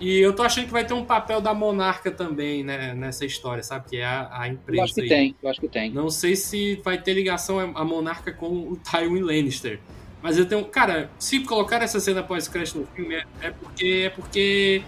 [0.00, 3.62] E eu tô achando que vai ter um papel da Monarca também, né, nessa história,
[3.62, 3.88] sabe?
[3.90, 4.80] Que é a, a empresa.
[4.80, 5.08] Eu acho que aí.
[5.08, 5.90] tem, eu acho que tem.
[5.90, 9.80] Não sei se vai ter ligação a Monarca com o Tywin Lannister.
[10.22, 10.64] Mas eu tenho.
[10.66, 14.02] Cara, se colocar essa cena pós-crédito no filme, é, é, porque.
[14.06, 14.82] É porque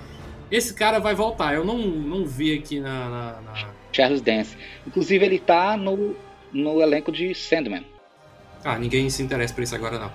[0.51, 1.55] esse cara vai voltar.
[1.55, 3.68] Eu não, não vi aqui na, na, na...
[3.92, 4.57] Charles Dance.
[4.87, 6.16] Inclusive, ele tá no,
[6.53, 7.85] no elenco de Sandman.
[8.64, 10.12] Ah, ninguém se interessa por isso agora, não.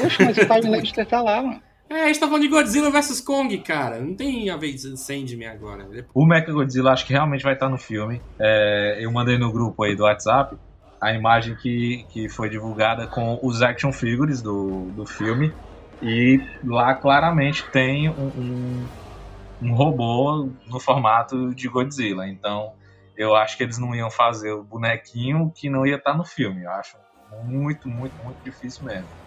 [0.00, 1.62] Poxa, mas o Time Lannister tá lá, mano.
[1.88, 4.00] É, tá falando de Godzilla vs Kong, cara.
[4.00, 5.86] Não tem a vez Sandman agora.
[6.14, 8.20] O Mecha Godzilla acho que realmente vai estar no filme.
[8.38, 10.56] É, eu mandei no grupo aí do WhatsApp
[11.00, 15.52] a imagem que, que foi divulgada com os action figures do, do filme.
[16.00, 18.86] E lá claramente tem um, um,
[19.62, 22.26] um robô no formato de Godzilla.
[22.28, 22.72] Então
[23.16, 26.62] eu acho que eles não iam fazer o bonequinho que não ia estar no filme.
[26.62, 26.96] Eu acho
[27.44, 29.21] muito, muito, muito difícil mesmo.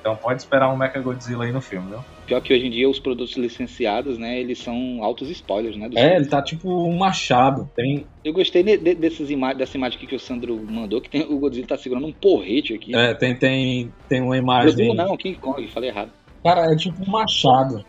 [0.00, 2.00] Então pode esperar um Mecha Godzilla aí no filme, viu?
[2.26, 5.90] Pior que hoje em dia os produtos licenciados, né, eles são altos spoilers, né?
[5.94, 7.68] É, ele tá tipo um machado.
[7.76, 8.06] Tem...
[8.24, 11.22] Eu gostei de, de, dessas ima dessa imagem aqui que o Sandro mandou, que tem,
[11.22, 12.96] o Godzilla tá segurando um porrete aqui.
[12.96, 14.70] É, tem, tem, tem uma imagem.
[14.70, 16.10] Godzilla não, King Kong, falei errado.
[16.42, 17.84] Cara, é tipo um machado.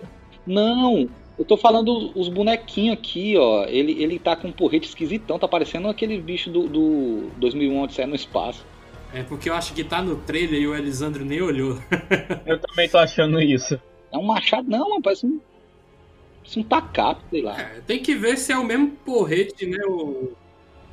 [0.45, 1.07] Não,
[1.39, 3.65] eu tô falando os bonequinhos aqui, ó.
[3.65, 8.07] Ele, ele tá com um porrete esquisitão, tá parecendo aquele bicho do, do 2001 Odisseia
[8.07, 8.65] no Espaço.
[9.13, 11.77] É porque eu acho que tá no trailer e o Elisandro nem olhou.
[12.45, 13.79] eu também tô achando isso.
[14.11, 15.39] É um machado, não, mano, parece um.
[16.39, 17.59] Parece um tacape, sei lá.
[17.59, 19.79] É, tem que ver se é o mesmo porrete, né?
[19.85, 20.31] O...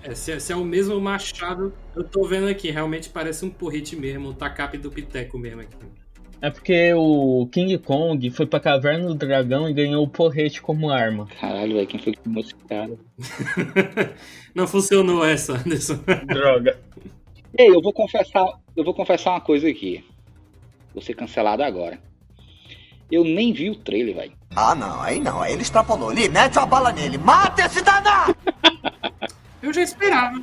[0.02, 1.72] É, se, é, se, é, o mesmo machado.
[1.94, 5.76] Eu tô vendo aqui, realmente parece um porrete mesmo, o tacape do Piteco mesmo aqui.
[6.40, 10.88] É porque o King Kong foi pra Caverna do Dragão e ganhou o porrete como
[10.88, 11.26] arma.
[11.40, 12.96] Caralho, velho, quem foi que filmou esse cara?
[14.54, 15.98] Não funcionou essa, Anderson.
[16.26, 16.78] Droga.
[17.56, 20.04] Ei, eu vou confessar, eu vou confessar uma coisa aqui.
[20.94, 21.98] Vou ser cancelado agora.
[23.10, 24.32] Eu nem vi o trailer, velho.
[24.54, 26.12] Ah, não, aí não, aí ele extrapolou.
[26.12, 28.36] Ele mete a bala nele, mata esse danado!
[29.62, 30.40] Eu já esperava.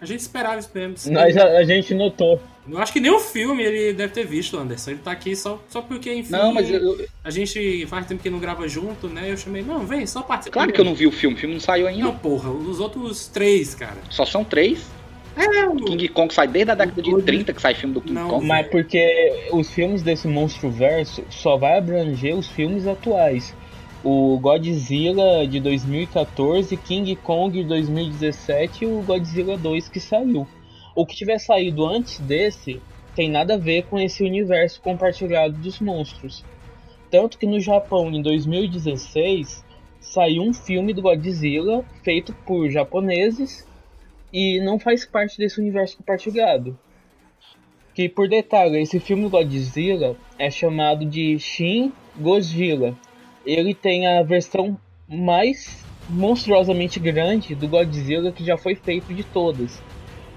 [0.00, 1.12] A gente esperava isso mesmo.
[1.12, 2.40] Nós, a, a gente notou.
[2.68, 4.90] Eu acho que nem o filme ele deve ter visto, Anderson.
[4.90, 6.32] Ele tá aqui só, só porque, enfim.
[6.32, 9.30] Não, mas eu, eu- A gente faz tempo que não grava junto, né?
[9.30, 10.54] Eu chamei, não, vem, só participa.
[10.54, 12.04] claro que eu não vi o filme, o filme não saiu ainda.
[12.04, 13.96] Não, porra, os outros três, cara.
[14.10, 14.84] Só são três.
[15.36, 18.00] É, o- King Kong sai desde a década de Good- 30 que sai filme do
[18.00, 18.46] King Não, Kong.
[18.46, 23.54] Mas porque os filmes desse monstro verso só vai abranger os filmes atuais.
[24.02, 30.46] O Godzilla de 2014, King Kong de 2017 e o Godzilla 2 que saiu.
[30.94, 32.80] O que tiver saído antes desse
[33.14, 36.44] tem nada a ver com esse universo compartilhado dos monstros.
[37.10, 39.64] Tanto que no Japão, em 2016,
[40.00, 43.66] saiu um filme do Godzilla feito por japoneses
[44.32, 46.78] e não faz parte desse universo compartilhado.
[47.94, 52.94] Que por detalhe, esse filme do Godzilla é chamado de Shin Godzilla.
[53.44, 59.82] Ele tem a versão mais monstruosamente grande do Godzilla que já foi feito de todas.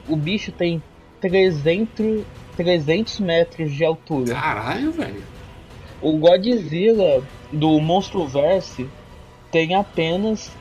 [0.07, 0.81] O bicho tem
[1.19, 2.23] 300,
[2.55, 4.33] 300 metros de altura.
[4.33, 5.23] Caralho, velho.
[6.01, 7.21] O Godzilla
[7.51, 8.87] do Monstruverse
[9.51, 10.55] tem apenas,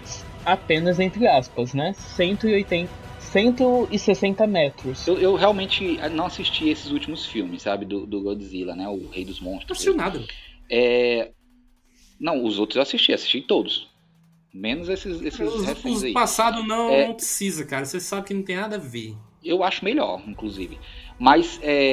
[0.44, 1.94] apenas entre aspas, né?
[2.16, 2.90] 180,
[3.28, 5.06] 160 metros.
[5.06, 7.84] Eu, eu realmente não assisti esses últimos filmes, sabe?
[7.84, 8.88] Do, do Godzilla, né?
[8.88, 9.72] O Rei dos Não Monstros.
[9.78, 10.22] assistiu nada.
[10.70, 11.30] É...
[12.20, 13.88] Não, os outros eu assisti, assisti todos.
[14.52, 16.12] Menos esses, esses Os, recentes os aí.
[16.12, 17.06] passados não, É.
[17.08, 17.84] não precisa, cara.
[17.84, 19.14] Você sabe que não tem nada a ver.
[19.44, 20.78] Eu acho melhor, inclusive.
[21.18, 21.92] Mas, é...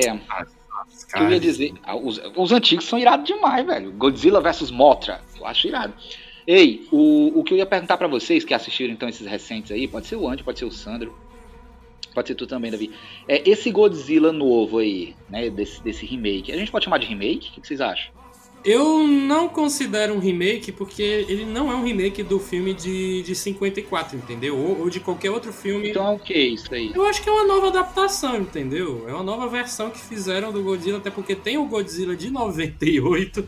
[0.88, 3.92] Os O que eu ia dizer, ah, os, os antigos são irados demais, velho.
[3.94, 5.94] Godzilla vs Mothra, eu acho irado.
[6.48, 9.88] Ei, o, o que eu ia perguntar pra vocês que assistiram então esses recentes aí,
[9.88, 11.18] pode ser o Andy, pode ser o Sandro,
[12.16, 12.92] pode ser tu também, Davi.
[13.28, 17.50] É, esse Godzilla novo aí, né, desse, desse remake, a gente pode chamar de remake?
[17.50, 18.12] O que vocês acham?
[18.64, 23.36] Eu não considero um remake porque ele não é um remake do filme de, de
[23.36, 24.58] 54, entendeu?
[24.58, 25.92] Ou, ou de qualquer outro filme.
[25.92, 26.92] Então é o que isso aí?
[26.96, 29.06] Eu acho que é uma nova adaptação, entendeu?
[29.08, 33.48] É uma nova versão que fizeram do Godzilla, até porque tem o Godzilla de 98,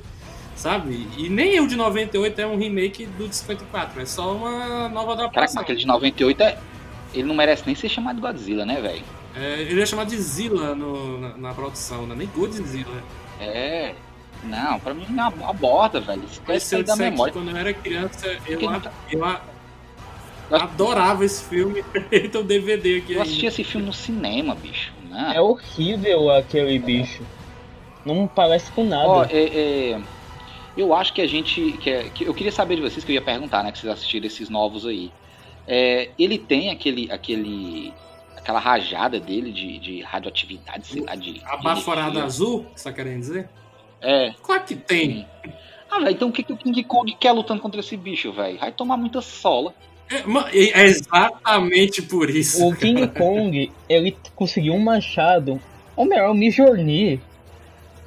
[0.56, 1.08] sabe?
[1.18, 5.16] E nem o de 98 é um remake do de 54, é só uma nova
[5.16, 5.56] Caraca, adaptação.
[5.56, 6.60] mas aquele de 98 é...
[7.14, 9.04] Ele não merece nem ser chamado de Godzilla, né, velho?
[9.36, 13.04] É, ele é chamado de Zilla no- na, na produção, não é nem Godzilla.
[13.40, 13.94] É...
[14.44, 16.22] Não, pra mim não aborda, velho.
[16.22, 17.34] Mas Esquece se eu aí da disser que memória.
[17.34, 19.42] quando eu era criança, eu, a- eu a-
[20.52, 24.94] adorava esse filme, então DVD aqui Eu assisti esse filme no cinema, bicho.
[25.10, 25.32] Não.
[25.32, 27.24] É horrível aquele bicho.
[28.06, 29.08] Não parece com nada.
[29.08, 29.30] Ó, é,
[29.94, 30.00] é,
[30.78, 31.74] eu acho que a gente.
[31.82, 33.72] Que, é- que eu queria saber de vocês, que eu ia perguntar, né?
[33.72, 35.12] Que vocês assistiram esses novos aí.
[35.68, 37.12] É, ele tem aquele.
[37.12, 37.94] aquele
[38.48, 41.42] aquela rajada dele de, de radioatividade, sei lá, de.
[41.46, 43.50] A baforada azul, que você tá querendo dizer?
[44.02, 44.34] É.
[44.42, 45.28] Claro que tem.
[45.90, 48.58] Ah, velho, então o que, que o King Kong quer lutando contra esse bicho, velho?
[48.60, 49.74] Vai tomar muita sola.
[50.10, 52.66] É, é exatamente por isso.
[52.66, 55.60] O King Kong, ele conseguiu um machado,
[55.96, 57.22] ou melhor, um Mijorni,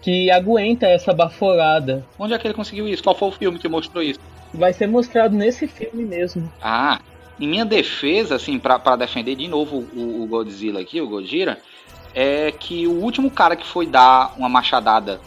[0.01, 2.07] que aguenta essa baforada.
[2.19, 3.03] Onde é que ele conseguiu isso?
[3.03, 4.21] Qual foi o filme que mostrou isso?
[4.53, 6.51] Vai ser mostrado nesse filme mesmo.
[6.63, 7.01] Ah,
[7.41, 11.59] em minha defesa, assim, pra defender de novo o, o Godzilla aqui, o Gojira,
[12.15, 15.21] é que o último cara que foi dar uma machadada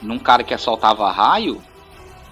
[0.00, 1.60] num cara que soltava raio,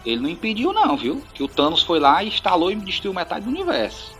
[0.04, 1.22] ele não impediu não, viu?
[1.34, 4.16] Que o Thanos foi lá e instalou e destruiu metade do universo.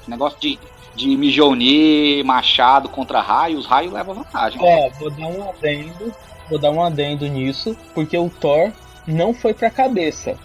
[0.00, 0.58] Esse negócio de,
[0.94, 4.60] de Mjolnir, machado contra raio, os raios levam vantagem.
[4.62, 6.14] Ó, vou dar um adendo,
[6.48, 8.70] vou dar um adendo nisso, porque o Thor
[9.06, 10.38] não foi pra cabeça.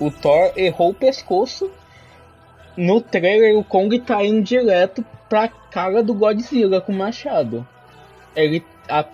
[0.00, 1.70] O Thor errou o pescoço.
[2.76, 7.66] No trailer, o Kong tá indo direto pra cara do Godzilla com o machado.
[8.34, 8.64] Ele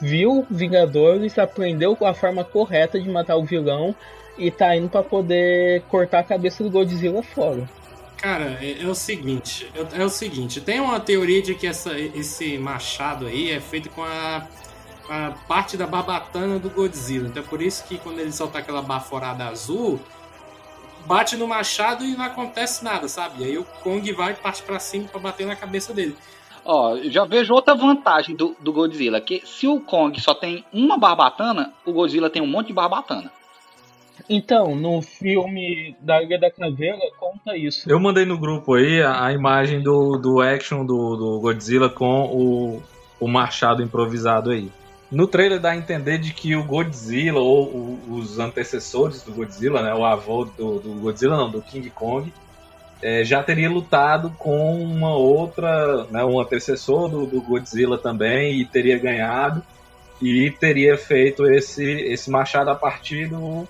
[0.01, 3.95] viu Vingadores, aprendeu a forma correta de matar o vilão
[4.39, 7.69] e tá indo pra poder cortar a cabeça do Godzilla fora.
[8.17, 11.99] Cara, é, é o seguinte, é, é o seguinte, tem uma teoria de que essa,
[11.99, 14.47] esse machado aí é feito com a,
[15.09, 17.29] a parte da barbatana do Godzilla.
[17.29, 19.99] Então é por isso que quando ele solta aquela baforada azul,
[21.07, 23.43] bate no machado e não acontece nada, sabe?
[23.43, 26.17] E aí o Kong vai parte pra cima pra bater na cabeça dele.
[26.65, 30.65] Ó, eu já vejo outra vantagem do, do Godzilla, que se o Kong só tem
[30.73, 33.31] uma barbatana, o Godzilla tem um monte de barbatana.
[34.29, 37.91] Então, no filme da Ilha da Caveira, conta isso.
[37.91, 42.27] Eu mandei no grupo aí a, a imagem do, do action do, do Godzilla com
[42.27, 42.83] o,
[43.19, 44.71] o machado improvisado aí.
[45.11, 49.83] No trailer dá a entender de que o Godzilla, ou o- os antecessores do Godzilla,
[49.83, 52.33] né, o avô do, do Godzilla, não, do King Kong,
[53.03, 58.65] é, já teria lutado com uma outra, né, um antecessor do, do Godzilla também, e
[58.65, 59.63] teria ganhado,
[60.23, 63.67] e teria feito esse, esse machado a partir do,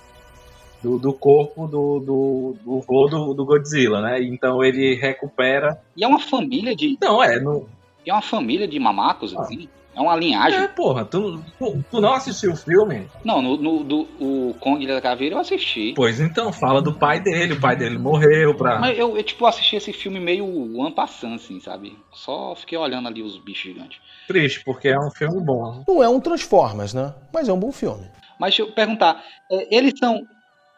[0.83, 4.20] do, do corpo do, do, do vô do, do Godzilla, né?
[4.22, 5.81] Então ele recupera.
[5.96, 6.98] E é uma família de.
[7.00, 7.68] Não, é, no,
[8.05, 9.42] É uma família de mamacos, Ah.
[9.42, 9.68] assim.
[9.94, 10.59] É uma linhagem.
[10.61, 13.09] é porra, tu, tu, tu não assistiu o filme?
[13.24, 15.92] Não, no, no- do, o Kong da Caveira eu assisti.
[15.96, 17.55] Pois então, fala do pai dele.
[17.55, 18.79] O pai dele morreu pra.
[18.79, 20.44] Mas eu, eu, tipo, assisti esse filme meio
[20.79, 21.98] one passant, assim, sabe?
[22.12, 23.98] Só fiquei olhando ali os bichos gigantes.
[24.29, 25.85] Triste, porque é um filme bom.
[25.88, 27.12] Não é um Transformers, né?
[27.35, 28.07] Mas é um bom filme.
[28.38, 30.20] Mas deixa eu perguntar, é, eles são.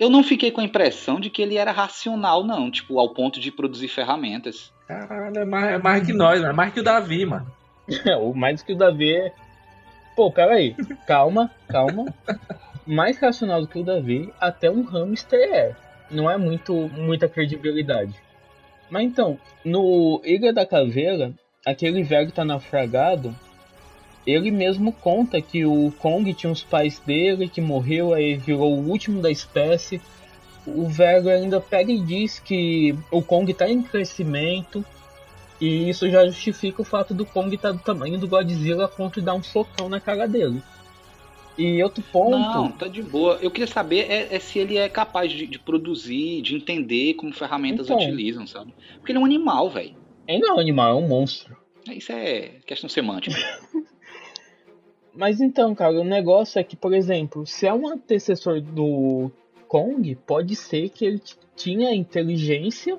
[0.00, 3.38] Eu não fiquei com a impressão de que ele era racional, não, tipo, ao ponto
[3.38, 4.72] de produzir ferramentas.
[4.88, 7.46] Caralho, é mais, é mais que nós, é mais que o Davi, mano.
[8.06, 9.32] É, o mais que o Davi é.
[10.14, 10.76] Pô, peraí.
[11.06, 12.14] Calma, calma.
[12.86, 15.74] Mais racional do que o Davi, até um hamster é.
[16.10, 18.14] Não é muito muita credibilidade.
[18.90, 21.32] Mas então, no Ilha da Caveira,
[21.64, 23.34] aquele velho tá naufragado,
[24.26, 28.88] ele mesmo conta que o Kong tinha os pais dele, que morreu, aí virou o
[28.88, 30.00] último da espécie.
[30.66, 34.84] O velho ainda pega e diz que o Kong tá em crescimento,
[35.62, 39.20] e isso já justifica o fato do Kong estar do tamanho do Godzilla a ponto
[39.20, 40.60] de dar um socão na cara dele.
[41.56, 42.36] E outro ponto.
[42.36, 43.38] Não, tá de boa.
[43.40, 47.32] Eu queria saber é, é se ele é capaz de, de produzir, de entender como
[47.32, 47.96] ferramentas Então.
[47.96, 48.74] utilizam, sabe?
[48.96, 49.94] Porque ele é um animal, velho.
[50.26, 51.56] Ele não é um animal, é um monstro.
[51.88, 53.36] Isso é questão semântica.
[55.14, 59.30] Mas então, cara, o negócio é que, por exemplo, se é um antecessor do
[59.68, 61.22] Kong, pode ser que ele
[61.54, 62.98] tinha inteligência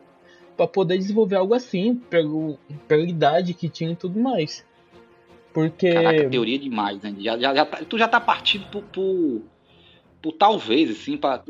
[0.56, 4.66] para poder desenvolver algo assim, pelo, pela idade que tinha e tudo mais.
[5.54, 5.94] Porque.
[5.94, 7.16] Caraca, teoria demais, né?
[7.20, 9.42] Já, já, já tá- tu já tá partindo por, por,
[10.22, 11.44] por talvez, assim, pra,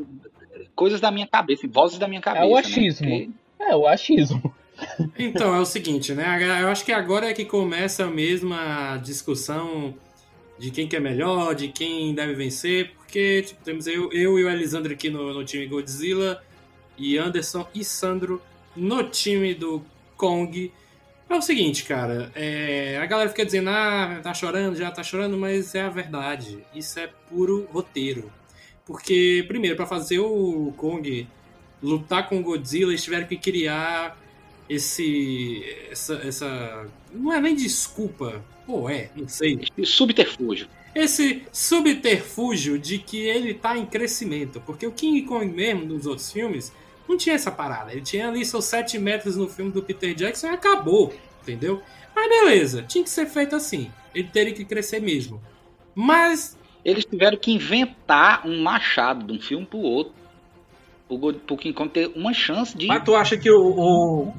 [0.74, 2.44] coisas da minha cabeça, vozes da minha cabeça.
[2.44, 2.60] É o né?
[2.60, 3.08] achismo.
[3.08, 4.54] Porque- É, o achismo.
[5.18, 6.60] Então, é o seguinte, né?
[6.60, 9.94] Eu acho que agora é que começa mesmo a discussão
[10.58, 14.44] de quem que é melhor, de quem deve vencer, porque tipo, temos eu, eu e
[14.44, 16.42] o Elisandro aqui no, no time Godzilla
[16.98, 18.42] e Anderson e Sandro
[18.76, 19.84] no time do
[20.16, 20.72] Kong.
[21.28, 25.36] É o seguinte, cara, é, a galera fica dizendo, ah, tá chorando, já tá chorando,
[25.36, 26.58] mas é a verdade.
[26.74, 28.30] Isso é puro roteiro.
[28.84, 31.26] Porque, primeiro, para fazer o Kong
[31.82, 34.18] lutar com o Godzilla, eles tiveram que criar
[34.68, 35.64] esse.
[35.90, 36.86] Essa, essa.
[37.12, 38.44] Não é nem desculpa.
[38.66, 39.60] Pô, é, não sei.
[39.84, 40.68] Subterfúgio.
[40.94, 44.62] Esse subterfúgio de que ele tá em crescimento.
[44.64, 46.72] Porque o King Kong mesmo, dos outros filmes,
[47.08, 47.92] não tinha essa parada.
[47.92, 51.12] Ele tinha ali seus 7 metros no filme do Peter Jackson e acabou.
[51.42, 51.82] Entendeu?
[52.14, 53.90] Mas beleza, tinha que ser feito assim.
[54.14, 55.40] Ele teria que crescer mesmo.
[55.94, 60.12] Mas Eles tiveram que inventar um machado de um filme pro outro.
[61.08, 62.86] Pro, pro King Kong ter uma chance de.
[62.86, 64.32] Mas tu acha que o, o,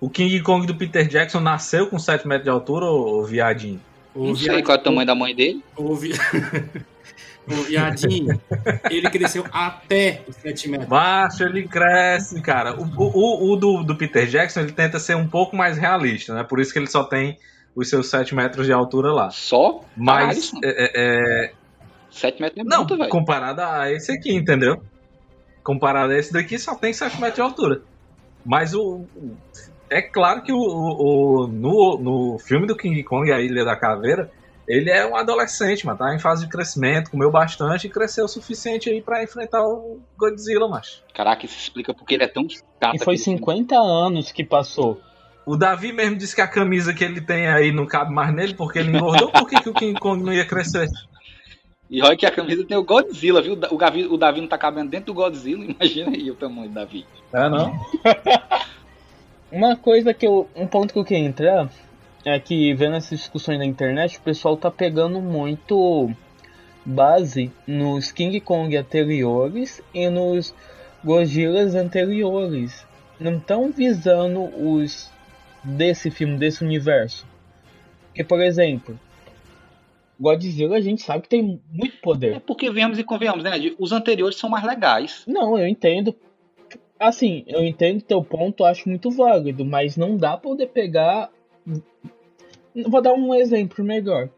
[0.00, 3.80] o King Kong do Peter Jackson nasceu com 7 metros de altura, ou viadinho?
[4.14, 5.62] o Não sei viadinho- qual é o tamanho da mãe dele.
[5.76, 6.12] o vi-
[7.48, 8.40] o viadinho,
[8.90, 10.88] ele cresceu até os 7 metros.
[10.88, 12.74] Baixo, ele cresce, cara.
[12.80, 16.34] O, o, o- o do, do Peter Jackson, ele tenta ser um pouco mais realista,
[16.34, 16.44] né?
[16.44, 17.36] Por isso que ele só tem
[17.74, 19.30] os seus 7 metros de altura lá.
[19.30, 19.80] Só?
[19.96, 21.52] Mas, é, é, é,
[22.10, 23.08] 7 metros é não, muito, velho.
[23.10, 24.82] comparado a esse aqui, entendeu?
[25.62, 27.82] Comparado a esse daqui, só tem 7 metros de altura.
[28.44, 29.06] Mas o.
[29.16, 29.36] o-
[29.90, 33.74] É claro que o, o- o- no, no filme do King Kong, A Ilha da
[33.76, 34.30] Caveira,
[34.70, 35.98] ele é um adolescente, mano.
[35.98, 40.00] Tá em fase de crescimento, comeu bastante e cresceu o suficiente aí pra enfrentar o
[40.16, 41.02] Godzilla, macho.
[41.12, 42.64] Caraca, isso explica porque ele é tão chato.
[42.94, 43.38] E foi aquele filme.
[43.38, 45.00] 50 anos que passou.
[45.44, 48.54] O Davi mesmo disse que a camisa que ele tem aí não cabe mais nele
[48.54, 49.32] porque ele engordou.
[49.32, 50.86] Por que, que o King Kong não ia crescer?
[51.90, 53.54] E olha que a camisa tem o Godzilla, viu?
[53.54, 56.74] O Davi, o Davi não tá cabendo dentro do Godzilla, imagina aí o tamanho do
[56.74, 57.04] Davi.
[57.32, 57.72] É, não?
[59.50, 60.48] Uma coisa que eu.
[60.54, 61.68] Um ponto que eu queria entrar
[62.24, 66.10] é que vendo essas discussões na internet, o pessoal tá pegando muito
[66.84, 70.54] base nos King Kong anteriores e nos
[71.04, 72.86] Godzillas anteriores.
[73.18, 75.10] Não estão visando os
[75.62, 77.26] desse filme, desse universo.
[78.08, 78.98] Porque, por exemplo,
[80.18, 82.40] Godzilla a gente sabe que tem muito É poder.
[82.40, 83.52] porque venhamos e convenhamos, né?
[83.78, 85.22] Os anteriores são mais legais.
[85.26, 86.14] Não, eu entendo.
[86.98, 91.30] Assim, eu entendo teu ponto, acho muito válido, mas não dá pra poder pegar.
[92.86, 94.28] Vou dar um exemplo melhor.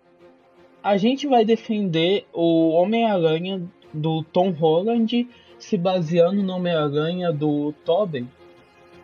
[0.82, 3.62] A gente vai defender o Homem-Aranha
[3.92, 8.26] do Tom Holland se baseando no Homem-Aranha do Tobey.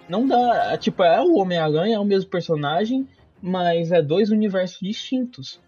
[0.09, 0.77] Não dá.
[0.79, 3.07] Tipo, é o Homem-Aranha, é o mesmo personagem,
[3.41, 5.61] mas é dois universos distintos.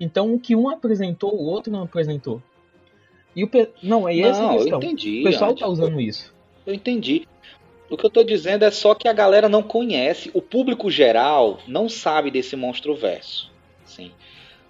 [0.00, 2.42] Então o que um apresentou, o outro não apresentou.
[3.34, 3.68] E o pe...
[3.82, 4.78] Não, é essa a Não, eu questão.
[4.78, 5.20] entendi.
[5.20, 6.34] O pessoal tá usando isso.
[6.66, 7.26] Eu entendi.
[7.90, 11.60] O que eu tô dizendo é só que a galera não conhece, o público geral
[11.66, 13.50] não sabe desse monstro verso.
[13.84, 14.12] Sim.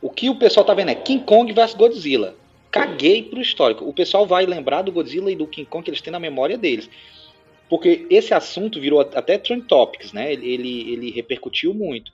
[0.01, 2.35] O que o pessoal tá vendo é King Kong vs Godzilla.
[2.71, 3.89] Caguei pro histórico.
[3.89, 6.59] O pessoal vai lembrar do Godzilla e do King Kong que eles têm na memória
[6.59, 6.91] deles.
[7.69, 10.33] Porque esse assunto virou até Trend Topics, né?
[10.33, 12.13] Ele, ele, ele repercutiu muito.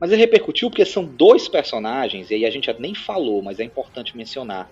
[0.00, 3.64] Mas ele repercutiu porque são dois personagens, e aí a gente nem falou, mas é
[3.64, 4.70] importante mencionar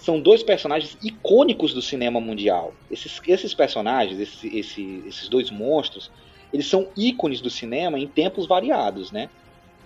[0.00, 2.72] são dois personagens icônicos do cinema mundial.
[2.90, 6.10] Esses, esses personagens, esse, esse, esses dois monstros,
[6.52, 9.28] eles são ícones do cinema em tempos variados, né?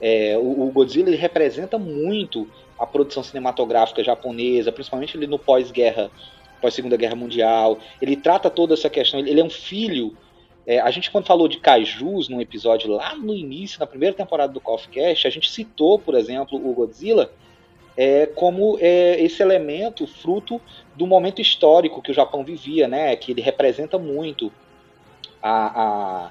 [0.01, 2.49] É, o, o, Godzilla representa muito
[2.79, 6.11] a produção cinematográfica japonesa, principalmente ele no pós-guerra,
[6.61, 7.79] pós-segunda guerra mundial.
[8.01, 9.19] Ele trata toda essa questão.
[9.19, 10.17] Ele, ele é um filho.
[10.67, 14.53] É, a gente quando falou de kaijus num episódio lá no início, na primeira temporada
[14.53, 17.31] do Coffee Cast, a gente citou, por exemplo, o Godzilla
[17.97, 20.61] é, como é, esse elemento fruto
[20.95, 23.15] do momento histórico que o Japão vivia, né?
[23.17, 24.53] Que ele representa muito
[25.43, 26.31] a, a,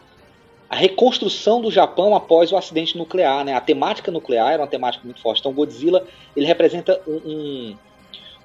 [0.70, 3.54] a reconstrução do Japão após o acidente nuclear, né?
[3.54, 5.40] A temática nuclear era uma temática muito forte.
[5.40, 6.06] Então, Godzilla
[6.36, 7.78] ele representa um, um,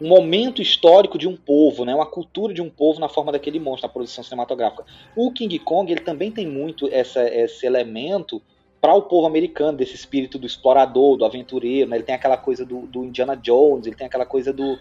[0.00, 1.94] um momento histórico de um povo, né?
[1.94, 4.84] Uma cultura de um povo na forma daquele monstro, na produção cinematográfica.
[5.16, 8.40] O King Kong ele também tem muito essa, esse elemento
[8.80, 11.96] para o povo americano, desse espírito do explorador, do aventureiro, né?
[11.96, 14.78] ele tem aquela coisa do, do, Indiana Jones, ele tem aquela coisa do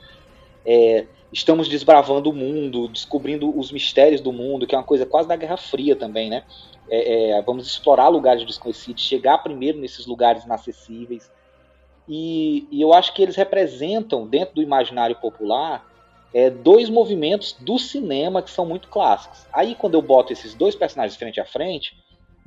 [0.65, 5.27] é, estamos desbravando o mundo, descobrindo os mistérios do mundo, que é uma coisa quase
[5.27, 6.43] da Guerra Fria também, né?
[6.89, 11.31] É, é, vamos explorar lugares desconhecidos, chegar primeiro nesses lugares inacessíveis.
[12.07, 15.85] E, e, eu acho que eles representam, dentro do imaginário popular,
[16.33, 19.45] é, dois movimentos do cinema que são muito clássicos.
[19.51, 21.97] Aí, quando eu boto esses dois personagens frente a frente,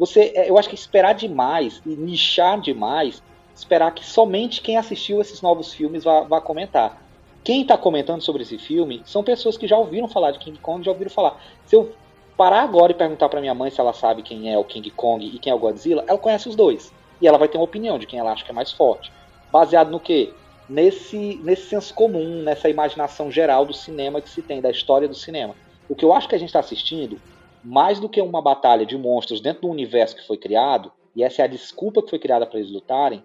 [0.01, 3.23] você, eu acho que esperar demais e nichar demais,
[3.55, 7.03] esperar que somente quem assistiu esses novos filmes vá, vá comentar.
[7.45, 10.83] Quem está comentando sobre esse filme são pessoas que já ouviram falar de King Kong,
[10.83, 11.39] já ouviram falar.
[11.67, 11.93] Se eu
[12.35, 15.23] parar agora e perguntar para minha mãe se ela sabe quem é o King Kong
[15.23, 16.91] e quem é o Godzilla, ela conhece os dois.
[17.21, 19.13] E ela vai ter uma opinião de quem ela acha que é mais forte.
[19.53, 20.33] Baseado no quê?
[20.67, 25.15] Nesse, nesse senso comum, nessa imaginação geral do cinema que se tem, da história do
[25.15, 25.55] cinema.
[25.91, 27.21] O que eu acho que a gente está assistindo
[27.63, 31.43] mais do que uma batalha de monstros dentro do universo que foi criado, e essa
[31.43, 33.23] é a desculpa que foi criada para eles lutarem,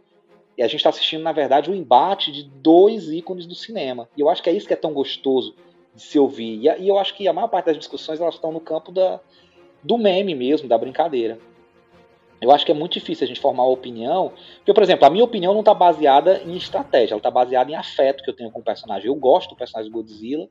[0.58, 4.08] e a gente está assistindo, na verdade, um embate de dois ícones do cinema.
[4.16, 5.54] E eu acho que é isso que é tão gostoso
[5.94, 6.62] de se ouvir.
[6.62, 9.20] E, eu acho que a maior parte das discussões elas estão no campo da,
[9.84, 11.38] do meme mesmo, da brincadeira.
[12.40, 14.32] Eu acho que é muito difícil a gente formar uma opinião.
[14.58, 17.76] Porque, por exemplo, a minha opinião não está baseada em estratégia, ela está baseada em
[17.76, 19.08] afeto que eu tenho com o personagem.
[19.08, 20.48] Eu gosto do personagem Godzilla,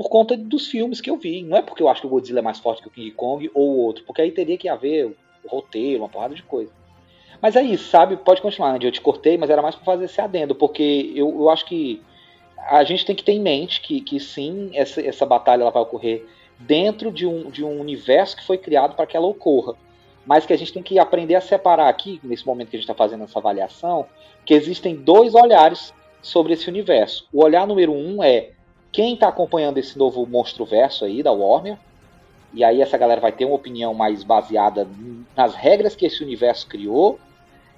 [0.00, 1.42] por conta dos filmes que eu vi.
[1.42, 3.50] Não é porque eu acho que o Godzilla é mais forte que o King Kong
[3.52, 5.14] ou outro, porque aí teria que haver
[5.46, 6.72] roteiro, uma porrada de coisa.
[7.38, 8.16] Mas é isso, sabe?
[8.16, 8.86] Pode continuar, Andy.
[8.86, 12.00] Eu te cortei, mas era mais para fazer esse adendo, porque eu, eu acho que
[12.56, 15.82] a gente tem que ter em mente que, que sim, essa, essa batalha ela vai
[15.82, 16.26] ocorrer
[16.58, 19.74] dentro de um, de um universo que foi criado para que ela ocorra.
[20.24, 22.88] Mas que a gente tem que aprender a separar aqui, nesse momento que a gente
[22.88, 24.06] está fazendo essa avaliação,
[24.46, 25.92] que existem dois olhares
[26.22, 27.28] sobre esse universo.
[27.30, 28.52] O olhar número um é
[28.92, 31.78] quem está acompanhando esse novo monstro verso aí da Warner,
[32.52, 34.88] e aí essa galera vai ter uma opinião mais baseada
[35.36, 37.18] nas regras que esse universo criou,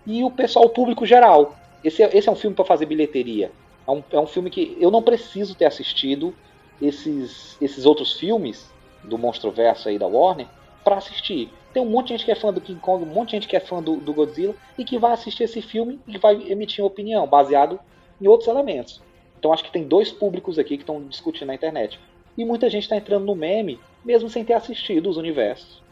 [0.07, 1.55] e o pessoal, o público geral.
[1.85, 3.53] Esse é, esse é um filme para fazer bilheteria.
[3.87, 6.35] É um, é um filme que eu não preciso ter assistido
[6.81, 8.71] esses, esses outros filmes
[9.05, 10.47] do monstro verso aí da Warner
[10.85, 11.51] para assistir.
[11.73, 13.49] Tem um monte de gente que é fã do King Kong, um monte de gente
[13.49, 16.83] que é fã do, do Godzilla e que vai assistir esse filme e vai emitir
[16.83, 17.79] uma opinião baseado
[18.21, 19.01] em outros elementos.
[19.43, 21.99] Então acho que tem dois públicos aqui que estão discutindo na internet.
[22.39, 25.83] E muita gente está entrando no meme, mesmo sem ter assistido os universos.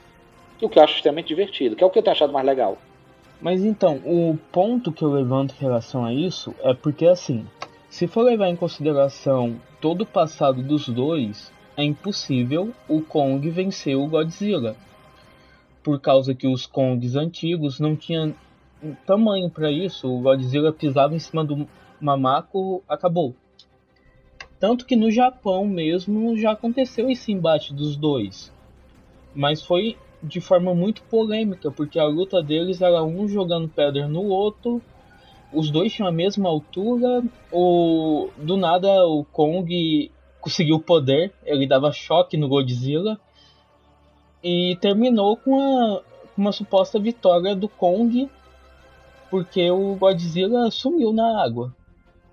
[0.63, 2.79] O que eu acho extremamente divertido, que é o que eu tenho achado mais legal.
[3.41, 7.45] Mas então, o ponto que eu levanto em relação a isso é porque assim,
[7.89, 13.97] se for levar em consideração todo o passado dos dois, é impossível o Kong vencer
[13.97, 14.77] o Godzilla.
[15.83, 18.33] Por causa que os Kongs antigos não tinham
[19.05, 21.67] tamanho para isso, o Godzilla pisava em cima do
[22.01, 23.35] mamaco, acabou.
[24.59, 28.53] Tanto que no Japão mesmo já aconteceu esse embate dos dois.
[29.35, 34.25] Mas foi de forma muito polêmica, porque a luta deles era um jogando pedra no
[34.25, 34.83] outro,
[35.53, 41.67] os dois tinham a mesma altura, o, do nada o Kong conseguiu o poder, ele
[41.67, 43.19] dava choque no Godzilla
[44.43, 46.03] e terminou com
[46.37, 48.29] uma suposta vitória do Kong
[49.31, 51.75] porque o Godzilla sumiu na água.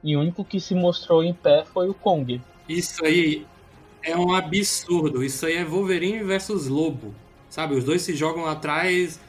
[0.04, 2.42] E o único que se mostrou em pé foi o Kong.
[2.68, 3.46] Isso aí
[4.04, 5.24] é um absurdo.
[5.24, 7.14] Isso aí é Wolverine versus Lobo.
[7.50, 7.76] Sabe?
[7.76, 9.20] Os dois se jogam atrás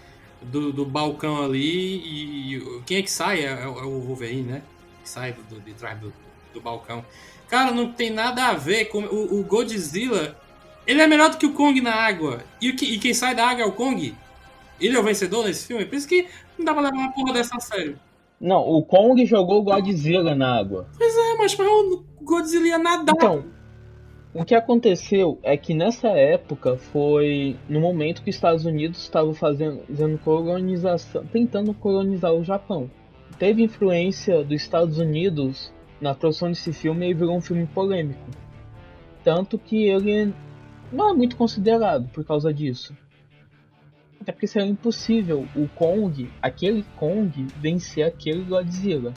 [0.42, 4.62] do, do balcão ali e quem é que sai é, é o Wolverine, né?
[5.08, 6.12] que sai do, de trás do,
[6.52, 7.04] do balcão.
[7.48, 10.38] Cara, não tem nada a ver com o, o Godzilla.
[10.86, 12.44] Ele é melhor do que o Kong na água.
[12.60, 14.14] E, o que, e quem sai da água é o Kong.
[14.78, 15.86] Ele é o vencedor nesse filme.
[15.86, 17.98] Por isso que não dá pra levar uma porra dessa a sério.
[18.40, 20.86] Não, o Kong jogou o Godzilla na água.
[20.96, 23.14] Pois é, mas, o Godzilla ia nadar.
[23.14, 23.44] Então,
[24.32, 29.34] o que aconteceu é que nessa época foi no momento que os Estados Unidos estavam
[29.34, 32.88] fazendo, fazendo colonização, tentando colonizar o Japão.
[33.38, 38.20] Teve influência dos Estados Unidos na produção desse filme e virou um filme polêmico.
[39.24, 40.32] Tanto que ele
[40.92, 42.94] não é muito considerado por causa disso.
[44.20, 49.12] Até porque seria impossível o Kong, aquele Kong, vencer aquele Godzilla.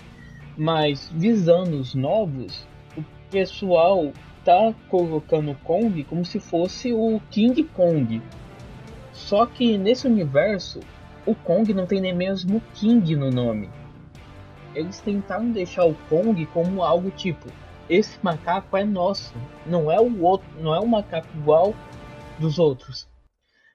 [0.58, 4.12] Mas visando os novos, o pessoal
[4.44, 8.22] tá colocando o Kong como se fosse o King Kong.
[9.12, 10.80] Só que nesse universo,
[11.26, 13.70] o Kong não tem nem mesmo King no nome.
[14.74, 17.48] Eles tentaram deixar o Kong como algo tipo:
[17.90, 19.34] esse macaco é nosso,
[19.66, 21.74] não é o outro, não é o macaco igual
[22.40, 23.11] dos outros.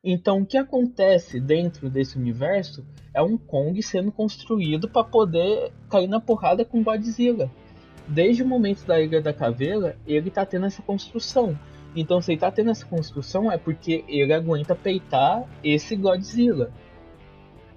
[0.09, 6.07] Então, o que acontece dentro desse universo é um Kong sendo construído para poder cair
[6.07, 7.51] na porrada com Godzilla
[8.09, 11.59] desde o momento da Ilha da Caveira, ele tá tendo essa construção.
[11.95, 16.71] Então, se ele tá tendo essa construção, é porque ele aguenta peitar esse Godzilla.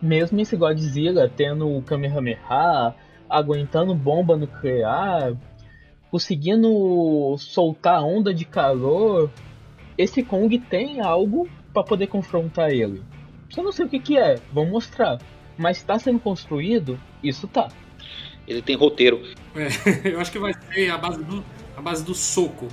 [0.02, 2.96] Mesmo esse Godzilla tendo o Kamehameha,
[3.30, 5.36] aguentando bomba nuclear,
[6.12, 9.32] conseguindo soltar onda de calor,
[9.98, 13.02] esse Kong tem algo para poder confrontar ele.
[13.50, 15.18] Só não sei o que, que é, vamos mostrar.
[15.58, 17.70] Mas está sendo construído, isso tá
[18.50, 19.22] ele tem roteiro.
[19.56, 19.68] É,
[20.12, 21.46] eu acho que vai ser a base do,
[21.78, 22.68] a base do soco.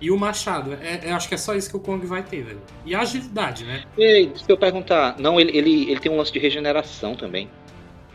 [0.00, 0.74] E o machado.
[0.74, 2.60] É, eu acho que é só isso que o Kong vai ter, velho.
[2.84, 3.84] E a agilidade, né?
[3.96, 5.16] Ei, se eu perguntar.
[5.18, 7.48] Não, ele, ele, ele tem um lance de regeneração também.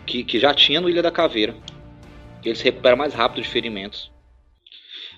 [0.06, 1.56] Que, que já tinha no Ilha da Caveira.
[2.44, 4.12] Ele se recupera mais rápido de ferimentos.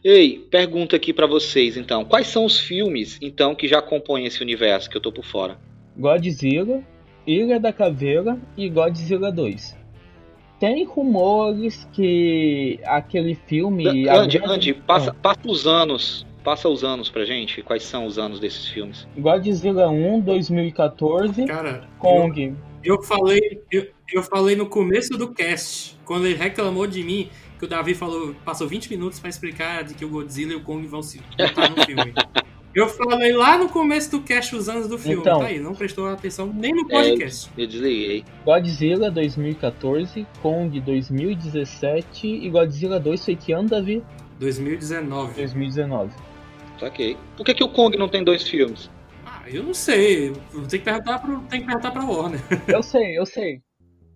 [0.03, 2.03] Ei, pergunta aqui para vocês então.
[2.03, 5.59] Quais são os filmes, então, que já compõem esse universo que eu tô por fora?
[5.95, 6.81] Godzilla,
[7.25, 9.81] Ilha da Caveira e Godzilla 2
[10.61, 14.07] tem rumores que aquele filme.
[14.07, 16.23] Andy, Andy passa, passa os anos.
[16.43, 17.63] Passa os anos pra gente.
[17.63, 19.07] Quais são os anos desses filmes?
[19.17, 21.45] Godzilla 1, 2014.
[21.45, 22.55] Cara, Kong.
[22.83, 27.27] Eu, eu falei, eu, eu falei no começo do cast, quando ele reclamou de mim,
[27.61, 30.61] que o Davi falou, passou 20 minutos para explicar de que o Godzilla e o
[30.61, 32.11] Kong vão se botar no filme.
[32.73, 35.75] Eu falei lá no começo do cast os anos do filme, então, tá aí, não
[35.75, 37.51] prestou atenção nem no podcast.
[37.57, 38.23] É, eu desliguei.
[38.45, 44.01] Godzilla 2014, Kong 2017 e Godzilla 2 foi que ano, Davi?
[44.39, 45.33] 2019.
[45.33, 46.13] 2019.
[46.81, 47.17] Ok.
[47.35, 48.89] Por que, que o Kong não tem dois filmes?
[49.25, 50.31] Ah, eu não sei.
[50.69, 52.39] Tem que perguntar pro, tem que perguntar pra Warner.
[52.69, 53.61] Eu sei, eu sei.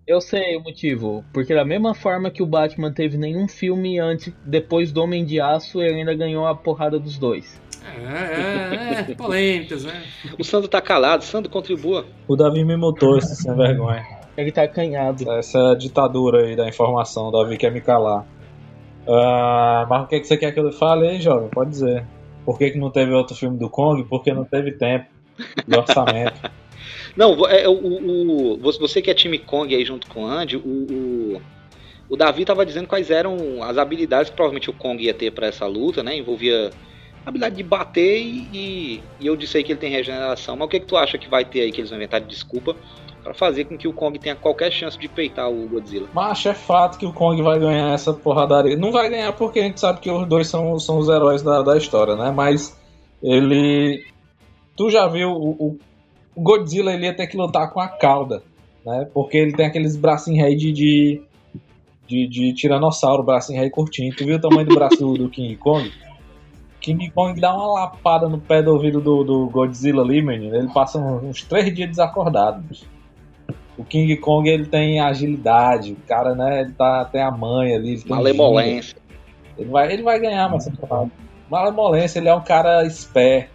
[0.08, 1.26] Eu sei o motivo.
[1.34, 5.42] Porque da mesma forma que o Batman teve nenhum filme antes, depois do Homem de
[5.42, 7.60] Aço, ele ainda ganhou a porrada dos dois.
[7.84, 10.04] É, é, é polêmicas, né?
[10.38, 12.06] O Sandro tá calado, Sandro contribua.
[12.28, 14.06] O Davi me mutou, esse sem vergonha.
[14.38, 15.30] Ele tá acanhado.
[15.32, 18.26] Essa é a ditadura aí da informação, o Davi quer me calar.
[19.08, 21.50] Uh, mas o que, que você quer que eu fale aí, jovem?
[21.50, 22.06] Pode dizer.
[22.44, 24.04] Por que, que não teve outro filme do Kong?
[24.04, 25.08] Porque não teve tempo
[25.68, 26.52] de orçamento.
[27.16, 30.60] Não, é, o, o, você que é time Kong aí junto com o Andy, o,
[30.60, 31.42] o,
[32.10, 35.48] o Davi tava dizendo quais eram as habilidades que provavelmente o Kong ia ter para
[35.48, 36.18] essa luta, né?
[36.18, 36.72] Envolvia
[37.26, 40.56] habilidade de bater e, e, eu disse aí que ele tem regeneração.
[40.56, 42.28] Mas o que, que tu acha que vai ter aí que eles vão inventar de
[42.28, 42.76] desculpa
[43.24, 46.08] para fazer com que o Kong tenha qualquer chance de peitar o Godzilla?
[46.14, 48.76] Mas é fato que o Kong vai ganhar essa porradaria.
[48.76, 51.62] Não vai ganhar porque a gente sabe que os dois são, são os heróis da,
[51.62, 52.30] da história, né?
[52.30, 52.78] Mas
[53.24, 54.06] ele.
[54.78, 55.80] Tu já viu o, o
[56.38, 58.44] Godzilla ele ia ter que lutar com a cauda,
[58.86, 59.08] né?
[59.14, 61.22] Porque ele tem aqueles bracinhos aí de, de,
[62.08, 64.16] de, de tiranossauro, bracinho aí curtinho.
[64.16, 65.92] Tu viu o tamanho do braço do King Kong?
[66.86, 70.56] King Kong dá uma lapada no pé do ouvido do, do Godzilla ali, menino.
[70.56, 72.64] Ele passa uns três dias desacordado.
[73.78, 77.94] O King Kong ele tem agilidade, o cara, né, ele tá, tem a manha ali.
[77.94, 78.98] Ele Malemolência.
[79.58, 80.70] Ele vai, ele vai ganhar, mas
[81.50, 83.55] Malemolência, ele é um cara esperto.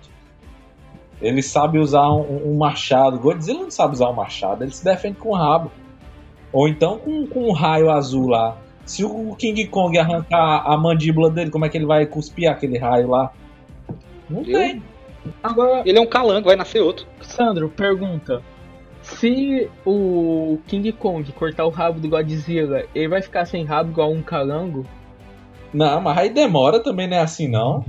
[1.21, 3.19] Ele sabe usar um, um, machado.
[3.19, 5.71] Godzilla não sabe usar um machado, ele se defende com o rabo.
[6.53, 8.57] Ou então com, com um raio azul lá.
[8.85, 12.79] Se o King Kong arrancar a mandíbula dele, como é que ele vai cuspir aquele
[12.79, 13.33] raio lá?
[14.29, 14.59] Não Eu?
[14.59, 14.83] tem.
[15.43, 17.07] Agora, ele é um calango, vai nascer outro.
[17.21, 18.43] Sandro, pergunta.
[19.03, 24.11] Se o King Kong cortar o rabo do Godzilla, ele vai ficar sem rabo igual
[24.11, 24.87] um calango?
[25.73, 27.85] Não, mas aí demora também, não é assim não.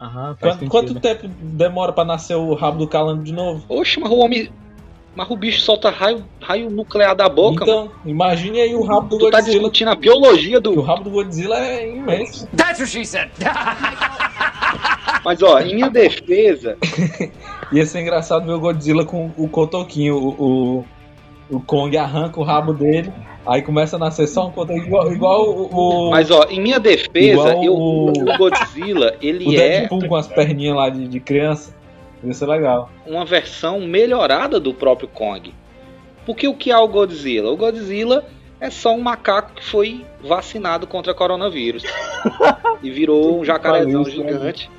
[0.00, 3.64] Aham, quanto, quanto tempo demora para nascer o rabo do calango de novo?
[3.68, 4.50] Oxe, mas o homem.
[5.14, 7.64] Mas o bicho solta raio, raio nuclear da boca.
[7.64, 7.86] mano.
[7.86, 9.58] Então, imagine aí o rabo do Tu tá Godzilla.
[9.60, 10.80] discutindo a biologia O do.
[10.82, 12.46] rabo do Godzilla é imenso.
[12.54, 13.30] That's what she said.
[15.24, 16.76] Mas ó, em minha defesa,
[17.72, 20.16] Ia ser engraçado ver o Godzilla com o cotoquinho.
[20.16, 20.28] O,
[20.78, 20.84] o,
[21.50, 23.12] o Kong arranca o rabo dele,
[23.46, 27.54] aí começa a nascer só um igual, igual o, o, mas ó, em minha defesa,
[27.62, 31.74] eu, o- o Godzilla, o ele é Deadpool com as perninhas lá de, de criança.
[32.24, 32.90] Ia ser legal.
[33.06, 35.54] uma versão melhorada do próprio Kong.
[36.24, 37.50] Porque o que é o Godzilla?
[37.52, 38.24] O Godzilla
[38.58, 41.84] é só um macaco que foi vacinado contra coronavírus
[42.82, 44.32] e virou um jacarezão isso, né?
[44.32, 44.70] gigante.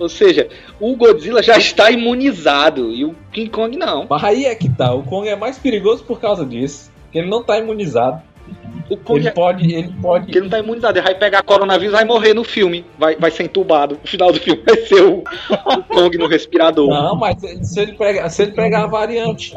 [0.00, 0.48] Ou seja,
[0.80, 4.06] o Godzilla já está imunizado e o King Kong não.
[4.08, 6.90] Mas aí é que tá, o Kong é mais perigoso por causa disso.
[7.12, 8.22] Que ele não tá imunizado.
[8.88, 9.72] O Kong Ele é- pode.
[9.72, 10.24] Ele pode.
[10.24, 12.84] Porque ele não tá imunizado, ele vai pegar coronavírus e vai morrer no filme.
[12.98, 13.96] Vai, vai ser entubado.
[14.02, 16.88] No final do filme vai ser o, o Kong no respirador.
[16.88, 19.54] Não, mas se ele pegar, se ele pegar a variante.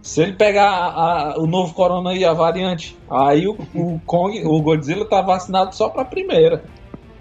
[0.00, 4.40] Se ele pegar a- a- o novo corona e a variante, aí o, o Kong,
[4.44, 6.62] o Godzilla tá vacinado só pra primeira.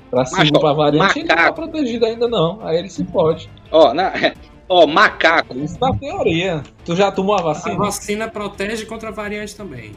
[0.10, 1.56] Pra segunda, ó, pra variante, ele não tá macaco.
[1.62, 2.60] protegido ainda não.
[2.66, 3.50] Aí ele se pode.
[3.72, 4.14] Ó, na,
[4.70, 5.58] ó, macaco.
[5.58, 6.64] Isso na teoria.
[6.86, 7.76] Tu já tomou a A vacina?
[7.78, 9.92] vacina protege contra a variante também.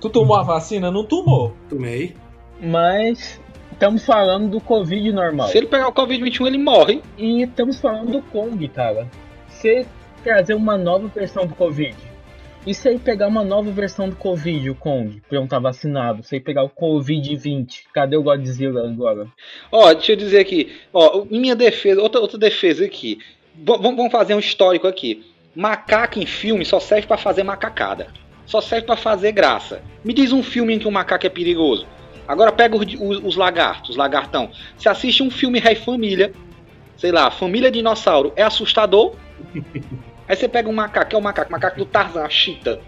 [0.00, 0.90] Tu tomou a vacina?
[0.90, 1.52] Não tomou.
[1.68, 2.14] Tomei.
[2.60, 3.40] Mas
[3.72, 5.48] estamos falando do Covid normal.
[5.48, 7.02] Se ele pegar o Covid-21, ele morre.
[7.18, 9.08] E estamos falando do Kong, cara.
[9.48, 9.86] Se
[10.22, 11.96] trazer uma nova versão do Covid.
[12.66, 16.22] E se aí pegar uma nova versão do Covid, o Kong, pra não estar vacinado?
[16.22, 19.26] Se aí pegar o Covid-20, cadê o Godzilla agora?
[19.72, 20.70] Ó, deixa eu dizer aqui.
[20.92, 23.18] Ó, minha defesa, outra, outra defesa aqui.
[23.54, 25.24] V- vamos fazer um histórico aqui.
[25.56, 28.08] Macaco em filme só serve pra fazer macacada.
[28.44, 29.80] Só serve pra fazer graça.
[30.04, 31.86] Me diz um filme em que o macaco é perigoso.
[32.28, 34.50] Agora pega os, os, os lagartos, os lagartão.
[34.76, 36.30] Se assiste um filme Rei Família,
[36.96, 39.14] sei lá, Família Dinossauro, é assustador.
[40.30, 42.80] Aí você pega um macaco, que é o macaco, macaco do Tarzan, a chita.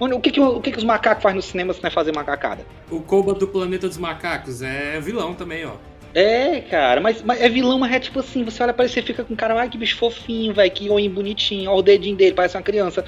[0.00, 2.14] O que, que, o que, que os macacos fazem no cinema se não é fazer
[2.14, 2.64] macacada?
[2.90, 5.74] O Koba do Planeta dos Macacos é vilão também, ó.
[6.14, 8.94] É, cara, mas, mas é vilão, mas é tipo assim, você olha pra ele e
[8.94, 12.16] você fica com cara, ai que bicho fofinho, velho, que olhinho bonitinho, ó o dedinho
[12.16, 13.04] dele, parece uma criança.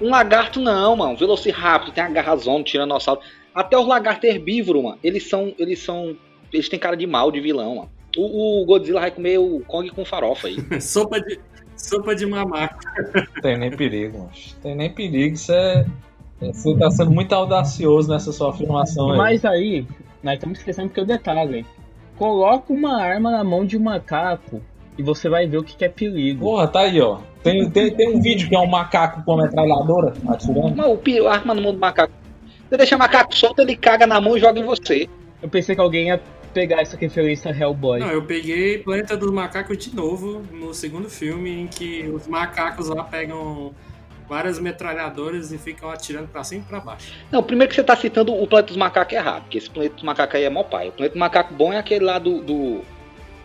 [0.00, 3.20] Um lagarto não, mano, Velociraptor, tem a garrazona, tiranossauro.
[3.52, 6.16] Até os lagartos herbívoros, mano, eles são, eles são,
[6.52, 7.90] eles têm cara de mal, de vilão, mano.
[8.16, 10.56] O, o Godzilla vai comer o Kong com farofa aí.
[10.80, 11.40] sopa de
[11.78, 12.78] sopa de mamaco.
[13.42, 14.54] Tem nem perigo, macho.
[14.56, 15.36] Tem nem perigo.
[15.36, 15.86] Você, é-
[16.40, 19.16] você tá sendo muito audacioso nessa sua afirmação aí.
[19.18, 19.86] Mas aí,
[20.22, 21.64] nós estamos esquecendo que o detalhe.
[22.16, 24.60] Coloca uma arma na mão de um macaco
[24.98, 26.40] e você vai ver o que, que é perigo.
[26.40, 27.18] Porra, tá aí, ó.
[27.44, 30.74] Tem, tem, tem um vídeo que é um macaco com uma metralhadora atirando.
[30.76, 32.12] Mas o pi- a arma no mundo do macaco.
[32.68, 35.08] Você deixa o macaco solto, ele caga na mão e joga em você.
[35.40, 38.00] Eu pensei que alguém ia pegar essa referência a Hellboy.
[38.00, 42.88] Não, eu peguei Planeta dos Macacos de novo no segundo filme, em que os macacos
[42.88, 43.74] lá pegam
[44.28, 47.12] várias metralhadoras e ficam atirando pra cima e pra baixo.
[47.30, 50.04] Não, primeiro que você tá citando o Planeta dos Macacos errado, porque esse Planeta dos
[50.04, 50.88] Macacos aí é mó pai.
[50.88, 52.82] O Planeta dos Macacos bom é aquele lá do, do,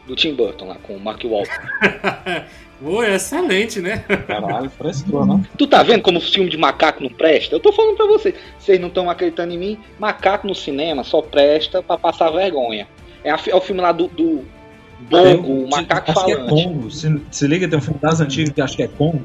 [0.05, 1.65] do Tim Burton, lá, com o Mark Wahlberg.
[2.81, 3.99] Pô, é excelente, né?
[4.27, 5.43] Caralho, frescou, né?
[5.57, 7.55] Tu tá vendo como o filme de macaco não presta?
[7.55, 8.35] Eu tô falando pra vocês.
[8.59, 9.79] Vocês não estão acreditando em mim?
[9.99, 12.87] Macaco no cinema só presta pra passar vergonha.
[13.23, 14.43] É, a é o filme lá do, do
[15.09, 16.63] Bongo, o macaco acho que é falante.
[16.63, 16.91] Congo.
[16.91, 19.23] Se, se liga, tem um filme das antigas que acho que é Congo.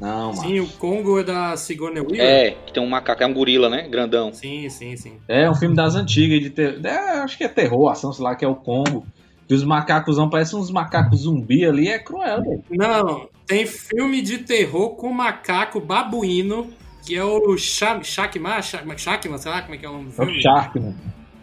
[0.00, 0.42] Não, mano.
[0.42, 2.20] Sim, o Congo é da Sigourney Weaver.
[2.20, 3.88] É, que tem um macaco, é um gorila, né?
[3.88, 4.32] Grandão.
[4.32, 5.18] Sim, sim, sim.
[5.26, 6.84] É um filme das antigas, de ter...
[6.84, 9.06] é, acho que é terror, ação, sei lá, que é o Congo.
[9.48, 12.62] E os macacos parecem uns macacos zumbi ali, é cruel, velho.
[12.70, 16.68] Não, tem filme de terror com macaco babuíno,
[17.06, 20.04] que é o Sha- Shakma, Shakma, Shakma, sei lá como é que é o nome
[20.06, 20.42] do É o filme.
[20.42, 20.94] Sharkman.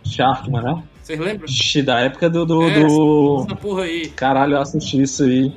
[0.04, 0.84] Sharkman, né?
[1.01, 1.45] Vocês lembram?
[1.45, 2.45] Ixi, da época do.
[2.45, 4.08] do, É, do- Essa porra aí.
[4.10, 5.54] Caralho, eu assisti isso aí.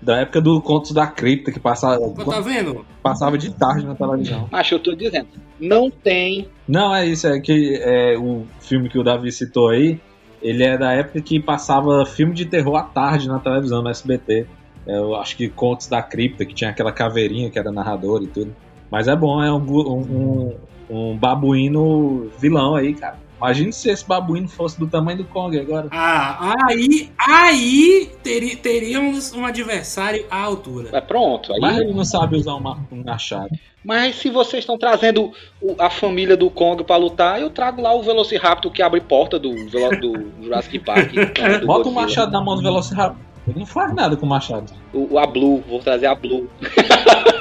[0.00, 2.86] Da época do Contos da Cripta, que passava, tá vendo?
[3.02, 4.48] passava de tarde na televisão.
[4.50, 5.28] Mas eu tô dizendo,
[5.60, 6.48] não tem.
[6.66, 10.00] Não, é isso, é que é, o filme que o Davi citou aí,
[10.42, 14.46] ele é da época que passava filme de terror à tarde na televisão, no SBT.
[14.86, 18.26] É, eu acho que Contos da Cripta, que tinha aquela caveirinha que era narrador e
[18.26, 18.54] tudo.
[18.90, 20.54] Mas é bom, é um, um,
[20.88, 23.18] um babuíno vilão aí, cara.
[23.40, 25.88] Imagine se esse babuíno fosse do tamanho do Kong agora.
[25.90, 30.90] Ah, aí, aí teríamos um adversário à altura.
[30.92, 31.52] É pronto.
[31.54, 33.48] Aí, Mas ele não sabe usar um, ma- um machado.
[33.82, 37.94] Mas se vocês estão trazendo o- a família do Kong pra lutar, eu trago lá
[37.94, 41.12] o Velociraptor que abre porta do, do Jurassic Park.
[41.40, 43.16] né, do Bota o machado na mão do Velociraptor.
[43.48, 44.70] Ele não faz nada com o machado.
[44.92, 46.46] O, a Blue, vou trazer a Blue.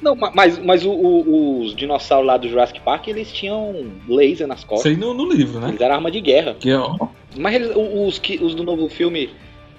[0.00, 4.46] Não, ma- mas, mas o- o- os dinossauros lá do Jurassic Park, eles tinham laser
[4.46, 4.90] nas Isso costas.
[4.92, 5.68] aí no, no livro, né?
[5.68, 6.56] Eles eram arma de guerra.
[6.58, 6.96] Que, ó,
[7.36, 9.30] Mas eles- os, que, os do novo filme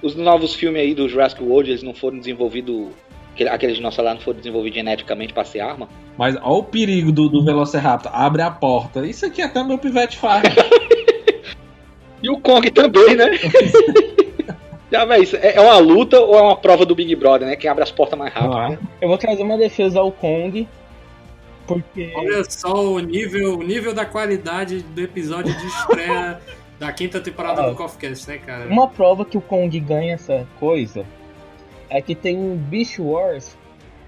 [0.03, 2.87] os novos filmes aí do Jurassic World, eles não foram desenvolvidos.
[3.33, 5.87] aquele- Aqueles dinossauros lá não foram desenvolvidos geneticamente pra ser arma.
[6.17, 8.11] Mas olha o perigo do, do Velociraptor.
[8.13, 9.05] Abre a porta.
[9.05, 10.43] Isso aqui até meu pivete faz.
[12.23, 13.31] E o Kong também, né?
[14.91, 17.55] Já, véi, é é uma luta ou é uma prova do Big Brother, né?
[17.55, 18.57] Quem abre as portas mais rápido.
[18.57, 18.69] É?
[18.69, 18.79] né?
[18.99, 20.67] Eu vou trazer uma defesa ao Kong,
[21.65, 26.39] porque Olha só o nível, o nível da qualidade do episódio de estreia
[26.79, 27.69] da quinta temporada Ah.
[27.69, 28.65] do Coffeecast, né, cara?
[28.67, 31.05] uma prova que o Kong ganha essa coisa
[31.89, 33.55] é que tem um Beast Wars,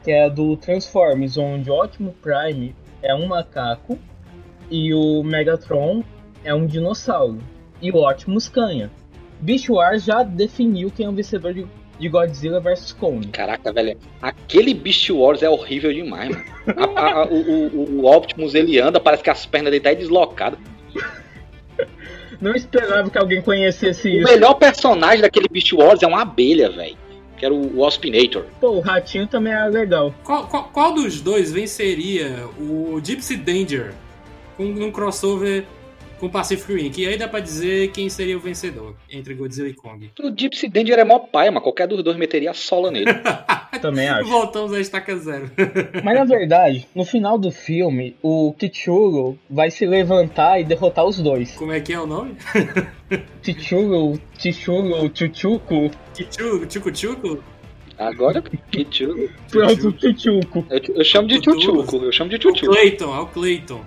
[0.04, 3.98] que é do Transformers, onde o Optimus Prime é um macaco
[4.72, 6.04] e o Megatron
[6.44, 7.40] é um dinossauro.
[7.82, 8.90] E o Optimus ganha.
[9.44, 11.66] Beast Wars já definiu quem é o vencedor de,
[12.00, 13.28] de Godzilla vs Kong.
[13.28, 13.98] Caraca, velho.
[14.22, 16.44] Aquele Beast Wars é horrível demais, mano.
[16.78, 19.94] A- a- a- o, o- o Optimus ele anda, parece que as pernas dele tá
[19.94, 20.58] deslocadas.
[22.42, 24.32] Não esperava que alguém conhecesse O isso.
[24.32, 26.98] melhor personagem daquele Beast Wars é uma abelha, velho.
[27.38, 28.46] Que era o Waspinator.
[28.60, 30.14] Pô, o ratinho também é legal.
[30.24, 33.94] Qual, qual, qual dos dois venceria o Gypsy Danger
[34.58, 35.66] com um crossover
[36.20, 36.90] com Pacific Rim?
[36.90, 40.12] Que aí dá pra dizer quem seria o vencedor entre Godzilla e Kong.
[40.20, 43.06] O Gypsy Danger é mó pai, mas qualquer dos dois meteria a sola nele.
[43.82, 44.30] Também acho.
[44.30, 45.50] Voltamos à estaca zero.
[46.04, 51.20] Mas na verdade, no final do filme, o Kichuro vai se levantar e derrotar os
[51.20, 51.52] dois.
[51.56, 52.36] Como é que é o nome?
[53.42, 55.92] Tichuro, Tichuro, Chuchuco.
[56.14, 57.44] Kichu, Chuco Chuco?
[57.98, 58.44] Agora,
[58.90, 59.30] tio.
[59.50, 60.66] Pronto, Chuchuco.
[60.70, 62.74] Eu, eu chamo de tchutchuco, eu chamo de tchutchuco.
[62.74, 63.82] Clayton, é o Clayton.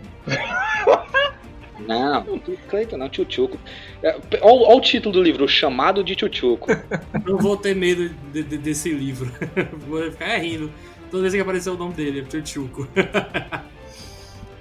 [1.87, 3.59] Não, Cleiton não, tchutchuco.
[4.03, 6.69] É, Olha o título do livro, o chamado de tchutchuco.
[7.25, 9.31] Não vou ter medo de- de- desse livro.
[9.89, 10.71] Vou ficar rindo
[11.11, 12.87] toda vez que aparecer o nome dele, é Chuchuco.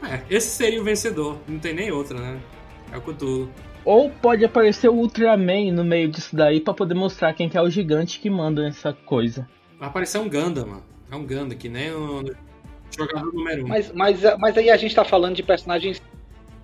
[0.08, 2.40] É, esse seria o vencedor, não tem nem outra, né?
[2.92, 3.50] É o Cthulhu.
[3.84, 7.62] Ou pode aparecer o Ultraman no meio disso daí pra poder mostrar quem que é
[7.62, 9.48] o gigante que manda essa coisa.
[9.80, 10.84] Vai aparecer um Ganda, mano.
[11.12, 12.24] É um Ganda, que nem o
[12.96, 13.68] jogador número um.
[13.68, 16.00] Mas, mas, mas aí a gente tá falando de personagens.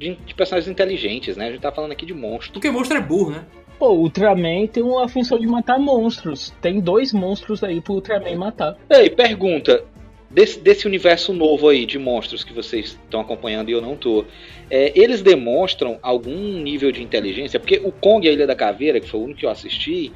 [0.01, 1.47] De, de personagens inteligentes, né?
[1.47, 2.49] A gente tá falando aqui de monstros.
[2.49, 3.45] Porque monstro é burro, né?
[3.77, 6.51] Pô, o Ultraman tem a função de matar monstros.
[6.59, 8.75] Tem dois monstros aí pro Ultraman matar.
[8.89, 9.83] Ei, pergunta.
[10.27, 14.23] Desse, desse universo novo aí de monstros que vocês estão acompanhando e eu não tô,
[14.69, 17.59] é, eles demonstram algum nível de inteligência?
[17.59, 20.11] Porque o Kong e a Ilha da Caveira, que foi o único que eu assisti,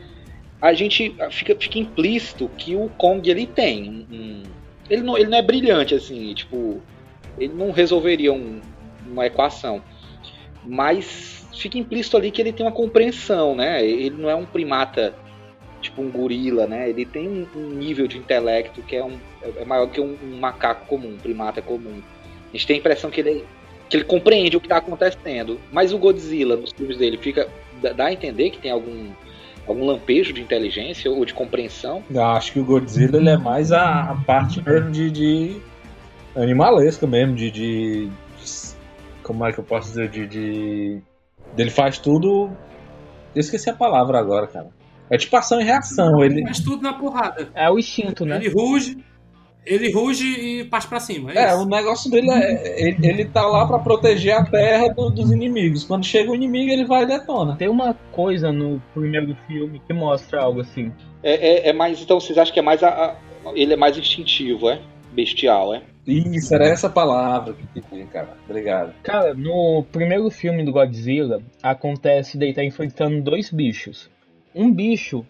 [0.62, 4.44] a gente fica, fica implícito que o Kong ele tem um-
[4.90, 6.82] ele não, ele não é brilhante assim, tipo,
[7.38, 8.62] ele não resolveria um-
[9.06, 9.82] uma equação,
[10.64, 13.86] mas fica implícito ali que ele tem uma compreensão, né?
[13.86, 15.14] Ele não é um primata
[15.82, 16.90] tipo um gorila, né?
[16.90, 20.40] Ele tem um, um nível de intelecto que é, um, é maior que um, um
[20.40, 22.02] macaco comum, um primata comum.
[22.50, 23.46] A gente tem a impressão que ele,
[23.90, 25.60] que ele compreende o que está acontecendo.
[25.72, 27.48] Mas o Godzilla, nos filmes dele, fica
[27.96, 29.10] dá a entender que tem algum,
[29.68, 32.04] algum lampejo de inteligência ou de compreensão.
[32.10, 35.62] Eu acho que o Godzilla ele é mais a, a parte mesmo de, de
[36.36, 38.75] animalesca mesmo, de, de, de-
[39.26, 40.10] Como é que eu posso dizer?
[40.10, 40.28] De.
[40.28, 41.02] de
[41.58, 42.50] ele faz tudo.
[43.34, 44.70] Eu esqueci a palavra agora, cara.
[45.10, 46.24] É tipo ação e reação.
[46.24, 47.50] Ele, Faz tudo na porrada.
[47.54, 48.38] É o instinto, né?
[48.38, 48.98] Ele ruge,
[49.66, 51.32] ele ruge e parte pra cima.
[51.32, 51.64] É, É, isso.
[51.64, 52.88] o negócio dele é.
[52.88, 55.84] Ele, ele tá lá pra proteger a terra do- dos inimigos.
[55.84, 57.56] Quando chega o inimigo, ele vai e detona.
[57.56, 60.92] Tem uma coisa no primeiro filme que mostra algo assim.
[61.24, 62.02] É, é, é mais.
[62.02, 62.82] Então vocês acham que é mais.
[62.84, 63.16] A, a-
[63.54, 64.82] ele é mais instintivo, é?
[65.14, 65.82] Bestial, é?
[66.08, 68.38] Isso, era essa palavra que pedi, cara.
[68.48, 68.94] Obrigado.
[69.02, 74.10] Cara, no primeiro filme do Godzilla, acontece de ele estar enfrentando dois bichos.
[74.54, 75.26] Um bicho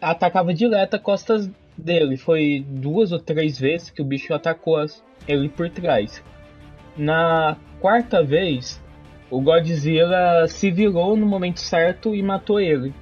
[0.00, 2.16] atacava direto a costas dele.
[2.16, 6.22] Foi duas ou três vezes que o bicho atacou as- ele por trás.
[6.96, 8.82] Na quarta vez,
[9.30, 12.92] o Godzilla se virou no momento certo e matou ele.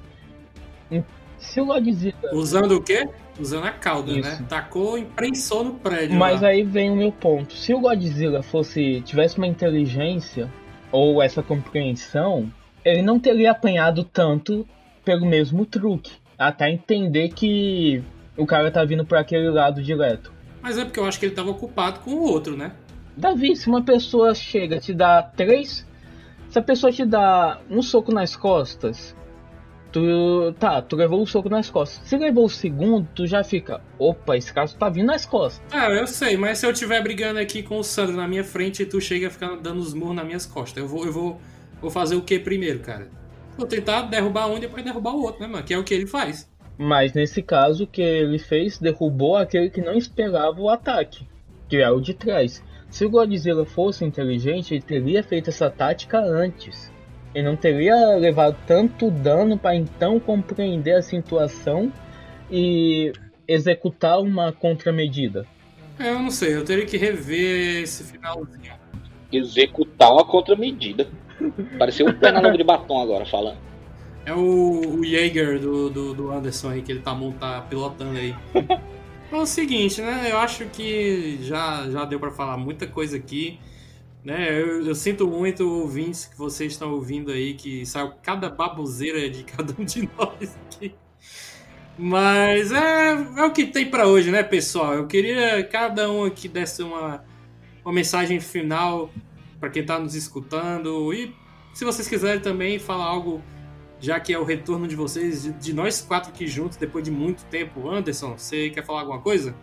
[1.38, 3.08] Se o Godzilla Usando o quê?
[3.38, 4.28] Usando a cauda, Isso.
[4.28, 4.46] né?
[4.48, 6.16] Tacou e prensou no prédio.
[6.16, 6.48] Mas lá.
[6.48, 7.54] aí vem o meu ponto.
[7.54, 10.50] Se o Godzilla fosse tivesse uma inteligência
[10.90, 12.50] ou essa compreensão,
[12.84, 14.66] ele não teria apanhado tanto
[15.04, 18.02] pelo mesmo truque, até entender que
[18.36, 20.32] o cara tá vindo por aquele lado direto.
[20.62, 22.72] Mas é porque eu acho que ele tava ocupado com o outro, né?
[23.16, 25.86] Davi, se uma pessoa chega te dá três,
[26.48, 29.16] se a pessoa te dá um soco nas costas,
[29.96, 32.06] tu tá, tu levou um soco nas costas.
[32.06, 35.62] Se levou o segundo, tu já fica, opa, esse cara tá vindo nas costas.
[35.72, 38.82] Ah, eu sei, mas se eu estiver brigando aqui com o Sandro na minha frente
[38.82, 41.40] e tu chega a ficar dando os murros nas minhas costas, eu vou, eu vou,
[41.80, 43.08] vou fazer o que primeiro, cara?
[43.56, 45.64] Vou tentar derrubar um e depois derrubar o outro, né, mano?
[45.64, 46.46] Que é o que ele faz.
[46.76, 51.26] Mas nesse caso, o que ele fez derrubou aquele que não esperava o ataque,
[51.70, 52.62] que é o de trás.
[52.90, 56.92] Se o Godzilla fosse inteligente, ele teria feito essa tática antes.
[57.36, 61.92] Ele não teria levado tanto dano para então compreender a situação
[62.50, 63.12] e
[63.46, 65.46] executar uma contramedida.
[65.98, 68.72] É, eu não sei, eu teria que rever esse finalzinho.
[69.30, 71.06] Executar uma contramedida.
[71.78, 73.58] Pareceu um Pernalonga de batom agora falando.
[74.24, 78.34] É o, o Jaeger do, do, do Anderson aí, que ele tá, monta, pilotando aí.
[79.30, 80.28] É o seguinte, né?
[80.30, 83.58] Eu acho que já, já deu para falar muita coisa aqui.
[84.26, 84.60] Né?
[84.60, 89.44] Eu, eu, sinto muito, ouvintes, que vocês estão ouvindo aí, que saiu cada baboseira de
[89.54, 90.92] cada um de nós aqui.
[91.96, 94.94] Mas é, é o que tem para hoje, né, pessoal?
[94.94, 97.24] Eu queria cada um aqui desse uma,
[97.84, 99.12] uma mensagem final
[99.60, 101.14] para quem tá nos escutando.
[101.14, 101.32] E
[101.72, 103.40] se vocês quiserem também falar algo
[104.00, 107.12] já que é o retorno de vocês, de, de, nós quatro aqui juntos, depois de
[107.12, 107.88] muito tempo.
[107.88, 109.54] Anderson, você quer falar alguma coisa?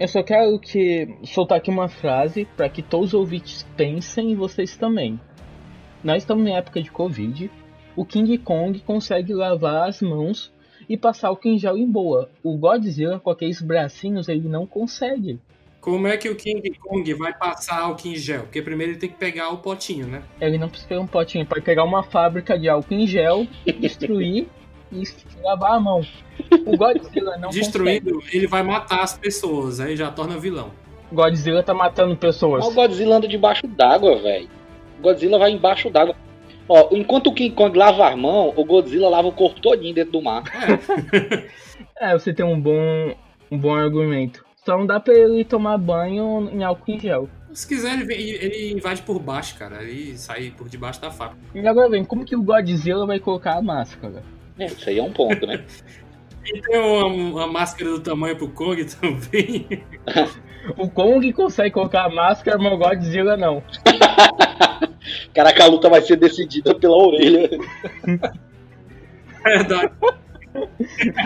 [0.00, 4.34] Eu só quero que soltar aqui uma frase para que todos os ouvintes pensem e
[4.34, 5.20] vocês também.
[6.02, 7.50] Nós estamos em época de Covid.
[7.94, 10.52] O King Kong consegue lavar as mãos
[10.88, 12.30] e passar o quinjal em boa.
[12.42, 15.38] O Godzilla com aqueles bracinhos ele não consegue.
[15.80, 18.42] Como é que o King Kong vai passar álcool em gel?
[18.42, 20.22] Porque primeiro ele tem que pegar o potinho, né?
[20.40, 23.46] Ele não precisa pegar um potinho, pode pegar uma fábrica de álcool em gel,
[23.80, 24.46] destruir
[24.92, 25.04] e
[25.42, 26.02] lavar a mão.
[26.66, 28.36] O Godzilla não Destruindo, consegue.
[28.36, 30.70] ele vai matar as pessoas, aí já torna vilão.
[31.10, 32.64] Godzilla tá matando pessoas.
[32.64, 34.48] O Godzilla anda debaixo d'água, velho.
[34.98, 36.14] O Godzilla vai embaixo d'água.
[36.68, 40.12] Ó, enquanto o King Kong lava a mão, o Godzilla lava o corpo todinho dentro
[40.12, 40.44] do mar.
[42.00, 43.14] É, é você tem um bom,
[43.50, 44.44] um bom argumento.
[44.64, 47.28] Só não dá pra ele tomar banho em álcool em gel.
[47.52, 49.82] Se quiser, ele, ele invade por baixo, cara.
[49.82, 51.42] Ele sai por debaixo da fábrica.
[51.54, 54.22] E agora vem, como que o Godzilla vai colocar a máscara?
[54.62, 55.64] É, isso aí é um ponto, né?
[56.46, 59.66] e tem uma, uma, máscara do tamanho pro Kong também.
[60.76, 63.62] o Kong consegue colocar a máscara, mas o Godzilla não.
[65.34, 67.50] Caraca, a luta vai ser decidida pela orelha.
[69.42, 69.92] Verdade.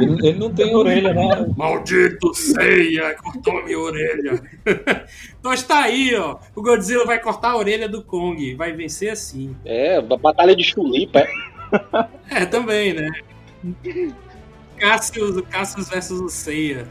[0.00, 1.46] Ele, ele, não tem orelha, né?
[1.56, 4.40] Maldito Seiya, cortou a minha orelha.
[5.38, 6.38] então está aí, ó.
[6.54, 8.54] O Godzilla vai cortar a orelha do Kong.
[8.54, 9.54] Vai vencer assim.
[9.64, 11.26] É, batalha de chulipa,
[12.30, 12.46] é?
[12.46, 13.08] também, né?
[14.78, 16.86] Cassius, Cassius versus o Seiya.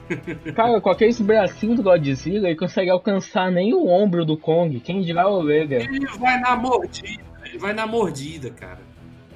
[0.56, 4.80] Cara, com aqueles bracinhos do Godzilla, ele consegue alcançar nem o ombro do Kong.
[4.80, 5.84] Quem dirá a orelha?
[5.84, 7.24] Ele vai na mordida.
[7.46, 8.80] Ele vai na mordida, cara.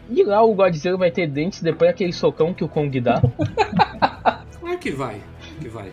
[0.10, 3.22] E lá o Godzilla vai ter dentes depois daquele socão que o Kong dá?
[4.60, 5.22] claro que vai,
[5.62, 5.92] que vai.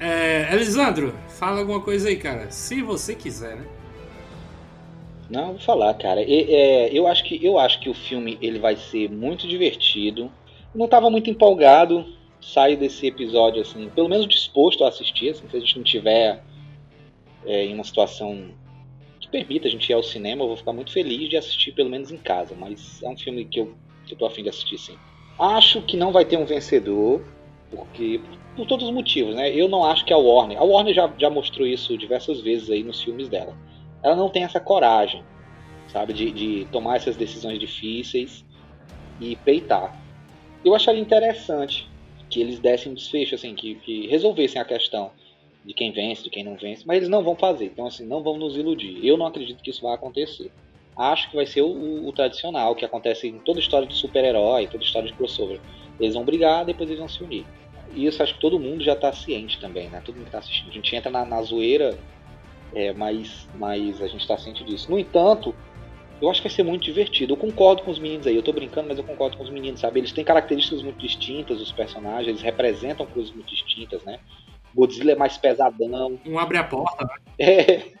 [0.00, 2.50] É, Elisandro, fala alguma coisa aí, cara.
[2.50, 3.64] Se você quiser, né?
[5.30, 6.22] Não, vou falar, cara.
[6.22, 10.30] E, é, eu, acho que, eu acho que o filme ele vai ser muito divertido.
[10.74, 12.04] Não estava muito empolgado
[12.40, 16.42] sair desse episódio, assim, pelo menos disposto a assistir, assim, se a gente não tiver
[17.44, 18.50] é, em uma situação
[19.30, 22.10] permita a gente ir ao cinema, eu vou ficar muito feliz de assistir pelo menos
[22.10, 23.74] em casa, mas é um filme que eu,
[24.06, 24.96] que eu tô afim de assistir sim.
[25.38, 27.24] Acho que não vai ter um vencedor,
[27.70, 28.20] porque
[28.56, 29.54] por todos os motivos, né?
[29.54, 32.82] Eu não acho que a Warner, a Warner já, já mostrou isso diversas vezes aí
[32.82, 33.56] nos filmes dela.
[34.02, 35.22] Ela não tem essa coragem,
[35.88, 38.44] sabe, de, de tomar essas decisões difíceis
[39.20, 40.00] e peitar.
[40.64, 41.88] Eu acharia interessante
[42.28, 45.10] que eles dessem um desfecho, assim, que, que resolvessem a questão
[45.64, 47.66] de quem vence, de quem não vence, mas eles não vão fazer.
[47.66, 49.04] Então, assim, não vão nos iludir.
[49.04, 50.50] Eu não acredito que isso vai acontecer.
[50.96, 54.66] Acho que vai ser o, o, o tradicional, que acontece em toda história de super-herói,
[54.66, 55.60] toda história de crossover.
[55.98, 57.44] Eles vão brigar, depois eles vão se unir.
[57.94, 60.00] E isso acho que todo mundo já está ciente também, né?
[60.04, 60.68] Todo mundo que tá assistindo.
[60.68, 61.98] A gente entra na, na zoeira,
[62.74, 64.90] é, mas, mas a gente está ciente disso.
[64.90, 65.54] No entanto,
[66.20, 67.32] eu acho que vai ser muito divertido.
[67.32, 69.80] Eu concordo com os meninos aí, eu tô brincando, mas eu concordo com os meninos,
[69.80, 70.00] sabe?
[70.00, 74.18] Eles têm características muito distintas, os personagens, eles representam coisas muito distintas, né?
[74.74, 76.18] Godzilla é mais pesadão.
[76.24, 77.10] Não abre a porta, né?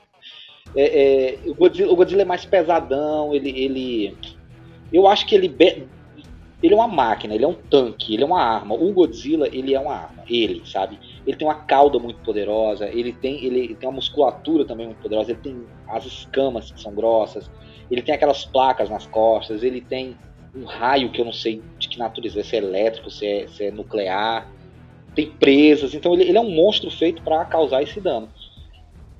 [0.76, 0.82] É.
[0.82, 3.50] é, é o, Godzilla, o, Godzilla, é mais pesadão, ele.
[3.50, 4.16] ele
[4.92, 5.48] eu acho que ele.
[5.48, 5.88] Be,
[6.62, 8.74] ele é uma máquina, ele é um tanque, ele é uma arma.
[8.74, 10.22] O Godzilla, ele é uma arma.
[10.28, 10.98] Ele, sabe?
[11.26, 15.32] Ele tem uma cauda muito poderosa, ele tem, ele tem uma musculatura também muito poderosa,
[15.32, 17.50] ele tem as escamas que são grossas,
[17.90, 20.16] ele tem aquelas placas nas costas, ele tem
[20.54, 23.64] um raio que eu não sei de que natureza se é elétrico, se é, se
[23.64, 24.48] é nuclear
[25.14, 28.28] tem presas, então ele, ele é um monstro feito para causar esse dano.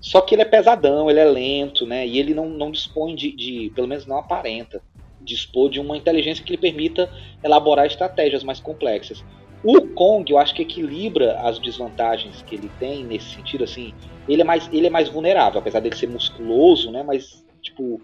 [0.01, 2.07] Só que ele é pesadão, ele é lento, né?
[2.07, 4.83] E ele não, não dispõe de, de, pelo menos não aparenta,
[5.21, 7.11] dispor de uma inteligência que lhe permita
[7.45, 9.23] elaborar estratégias mais complexas.
[9.63, 13.93] O Kong, eu acho que equilibra as desvantagens que ele tem nesse sentido, assim.
[14.29, 17.03] Ele é mais, ele é mais vulnerável, apesar dele ser musculoso, né?
[17.03, 18.01] Mas, tipo,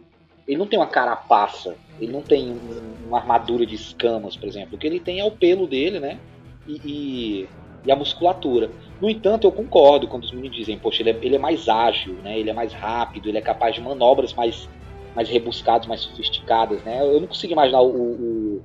[0.46, 4.76] ele não tem uma carapaça, ele não tem um, uma armadura de escamas, por exemplo.
[4.76, 6.18] O que ele tem é o pelo dele, né?
[6.66, 7.48] E, e
[7.86, 8.68] e a musculatura.
[9.00, 12.14] No entanto, eu concordo quando os meninos dizem, poxa, ele é, ele é mais ágil,
[12.14, 12.36] né?
[12.38, 14.68] ele é mais rápido, ele é capaz de manobras mais
[15.14, 17.00] mais rebuscadas, mais sofisticadas, né?
[17.00, 18.62] Eu não consigo imaginar o, o,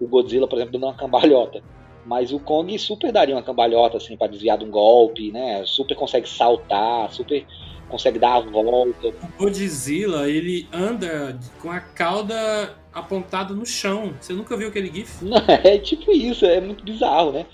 [0.00, 1.62] o Godzilla, por exemplo, dando uma cambalhota.
[2.04, 5.62] Mas o Kong super daria uma cambalhota, assim, para desviar de um golpe, né?
[5.66, 7.46] Super consegue saltar, super
[7.88, 9.08] consegue dar a volta.
[9.08, 14.14] O Godzilla, ele anda com a cauda apontada no chão.
[14.20, 15.24] Você nunca viu aquele gif?
[15.24, 17.46] Não, é tipo isso, é muito bizarro, né?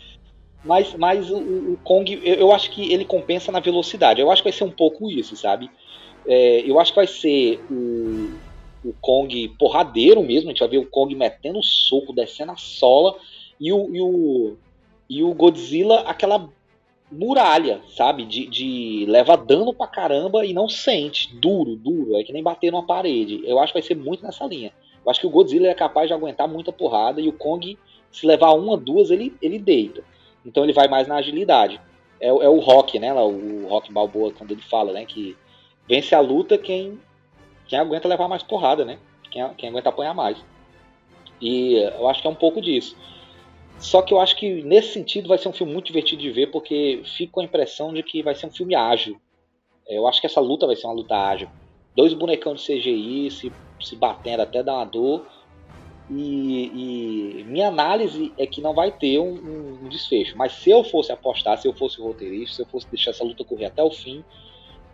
[0.64, 4.20] Mas, mas o, o Kong, eu, eu, acho que ele compensa na velocidade.
[4.20, 5.70] Eu acho que vai ser um pouco isso, sabe?
[6.26, 8.32] É, eu acho que vai ser o,
[8.84, 10.48] o Kong porradeiro mesmo.
[10.48, 13.16] A gente vai ver o Kong metendo o soco, descendo a sola.
[13.60, 14.56] E o, e o,
[15.08, 16.48] e o Godzilla, aquela
[17.10, 18.24] muralha, sabe?
[18.24, 21.34] De, de leva dano pra caramba e não sente.
[21.36, 22.16] Duro, duro.
[22.16, 23.42] É que nem bater numa parede.
[23.44, 24.72] Eu acho que vai ser muito nessa linha.
[25.04, 27.78] Eu acho que o Godzilla é capaz de aguentar muita porrada e o Kong,
[28.10, 30.02] se levar uma, duas, ele, ele deita.
[30.44, 31.80] Então ele vai mais na agilidade.
[32.20, 33.12] É, é o Rock, né?
[33.12, 35.04] O Rock Balboa, quando ele fala, né?
[35.04, 35.36] Que
[35.88, 36.98] vence a luta quem,
[37.66, 38.98] quem aguenta levar mais porrada, né?
[39.30, 40.36] Quem, quem aguenta apanhar mais.
[41.40, 42.96] E eu acho que é um pouco disso.
[43.78, 46.50] Só que eu acho que nesse sentido vai ser um filme muito divertido de ver,
[46.50, 49.20] porque fico com a impressão de que vai ser um filme ágil.
[49.86, 51.48] Eu acho que essa luta vai ser uma luta ágil.
[51.94, 55.26] Dois bonecão de CGI se, se batendo até dar uma dor.
[56.08, 60.36] E, e, minha análise é que não vai ter um, um, um, desfecho.
[60.36, 63.44] Mas se eu fosse apostar, se eu fosse roteirista, se eu fosse deixar essa luta
[63.44, 64.24] correr até o fim,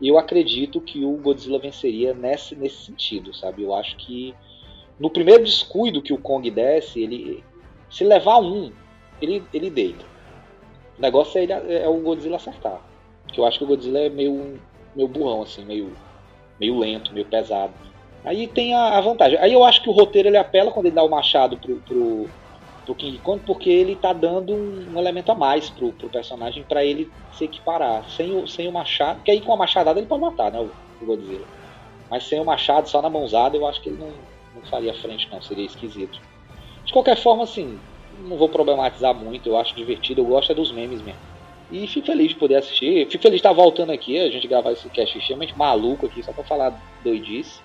[0.01, 3.63] eu acredito que o Godzilla venceria nesse, nesse sentido, sabe?
[3.63, 4.35] Eu acho que
[4.99, 7.45] no primeiro descuido que o Kong desce, ele,
[7.93, 8.73] se levar um,
[9.21, 10.05] ele, ele deita.
[10.99, 12.81] O negócio é, ele, é o Godzilla acertar.
[13.29, 14.59] Que eu acho que o Godzilla é meio,
[14.97, 15.93] meio burrão, assim, meio,
[16.59, 17.73] meio lento, meio pesado.
[18.25, 19.39] Aí tem a, a vantagem.
[19.39, 22.31] Aí eu acho que o roteiro ele apela quando ele dá o machado pro, pro,
[22.87, 26.63] pro King Kong, porque ele tá dando um, um elemento a mais pro, pro personagem
[26.63, 28.09] para ele se equiparar.
[28.09, 30.71] Sem o, sem o machado, porque aí com a machadada ele pode matar, né, o,
[31.03, 31.47] o Godzilla.
[32.09, 34.13] Mas sem o machado, só na mãozada, eu acho que ele não,
[34.55, 35.43] não faria frente, não.
[35.43, 36.21] Seria esquisito.
[36.93, 37.79] De qualquer forma, assim,
[38.29, 41.19] não vou problematizar muito, eu acho divertido, eu gosto é dos memes mesmo.
[41.71, 43.07] E fico feliz de poder assistir.
[43.11, 46.35] Fico feliz de estar voltando aqui, a gente gravar esse cast extremamente maluco aqui, só
[46.35, 47.63] pra falar doidice.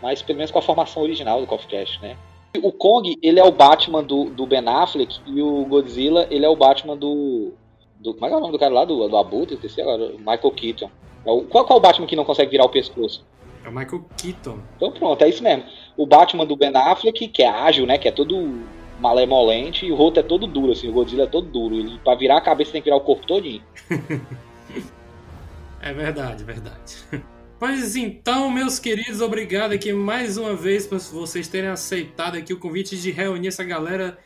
[0.00, 2.16] Mas pelo menos com a formação original do Coffee Cast, né?
[2.62, 6.48] O Kong, ele é o Batman do, do Ben Affleck e o Godzilla, ele é
[6.48, 7.52] o Batman do.
[8.00, 8.86] do como é, é o nome do cara lá?
[8.86, 10.08] Do, do Abutre, agora?
[10.16, 10.90] Michael Keaton.
[11.26, 13.22] É o, qual, qual é o Batman que não consegue virar o pescoço?
[13.64, 14.58] É o Michael Keaton.
[14.76, 15.64] Então pronto, é isso mesmo.
[15.96, 17.96] O Batman do Ben Affleck, que é ágil, né?
[17.98, 18.62] Que é todo
[19.00, 21.74] malemolente, e o rosto é todo duro, assim, o Godzilla é todo duro.
[21.74, 23.62] Ele, pra virar a cabeça tem que virar o corpo todinho.
[25.80, 26.96] é verdade, é verdade.
[27.58, 32.58] Pois então, meus queridos, obrigado aqui mais uma vez por vocês terem aceitado aqui o
[32.58, 34.18] convite de reunir essa galera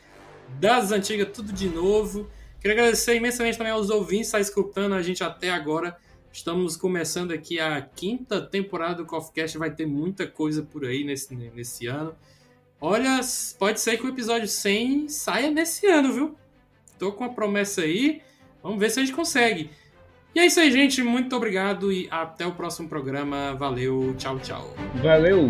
[0.59, 2.27] das antigas tudo de novo.
[2.59, 5.97] Queria agradecer imensamente também aos ouvintes que estão escutando a gente até agora.
[6.39, 11.35] Estamos começando aqui a quinta temporada do CoffeeCast, vai ter muita coisa por aí nesse,
[11.35, 12.15] nesse ano.
[12.79, 13.19] Olha,
[13.59, 16.37] pode ser que o episódio 100 saia nesse ano, viu?
[16.97, 18.21] Tô com uma promessa aí,
[18.63, 19.69] vamos ver se a gente consegue.
[20.33, 21.03] E é isso aí, gente.
[21.03, 23.53] Muito obrigado e até o próximo programa.
[23.55, 24.73] Valeu, tchau, tchau.
[25.03, 25.49] Valeu!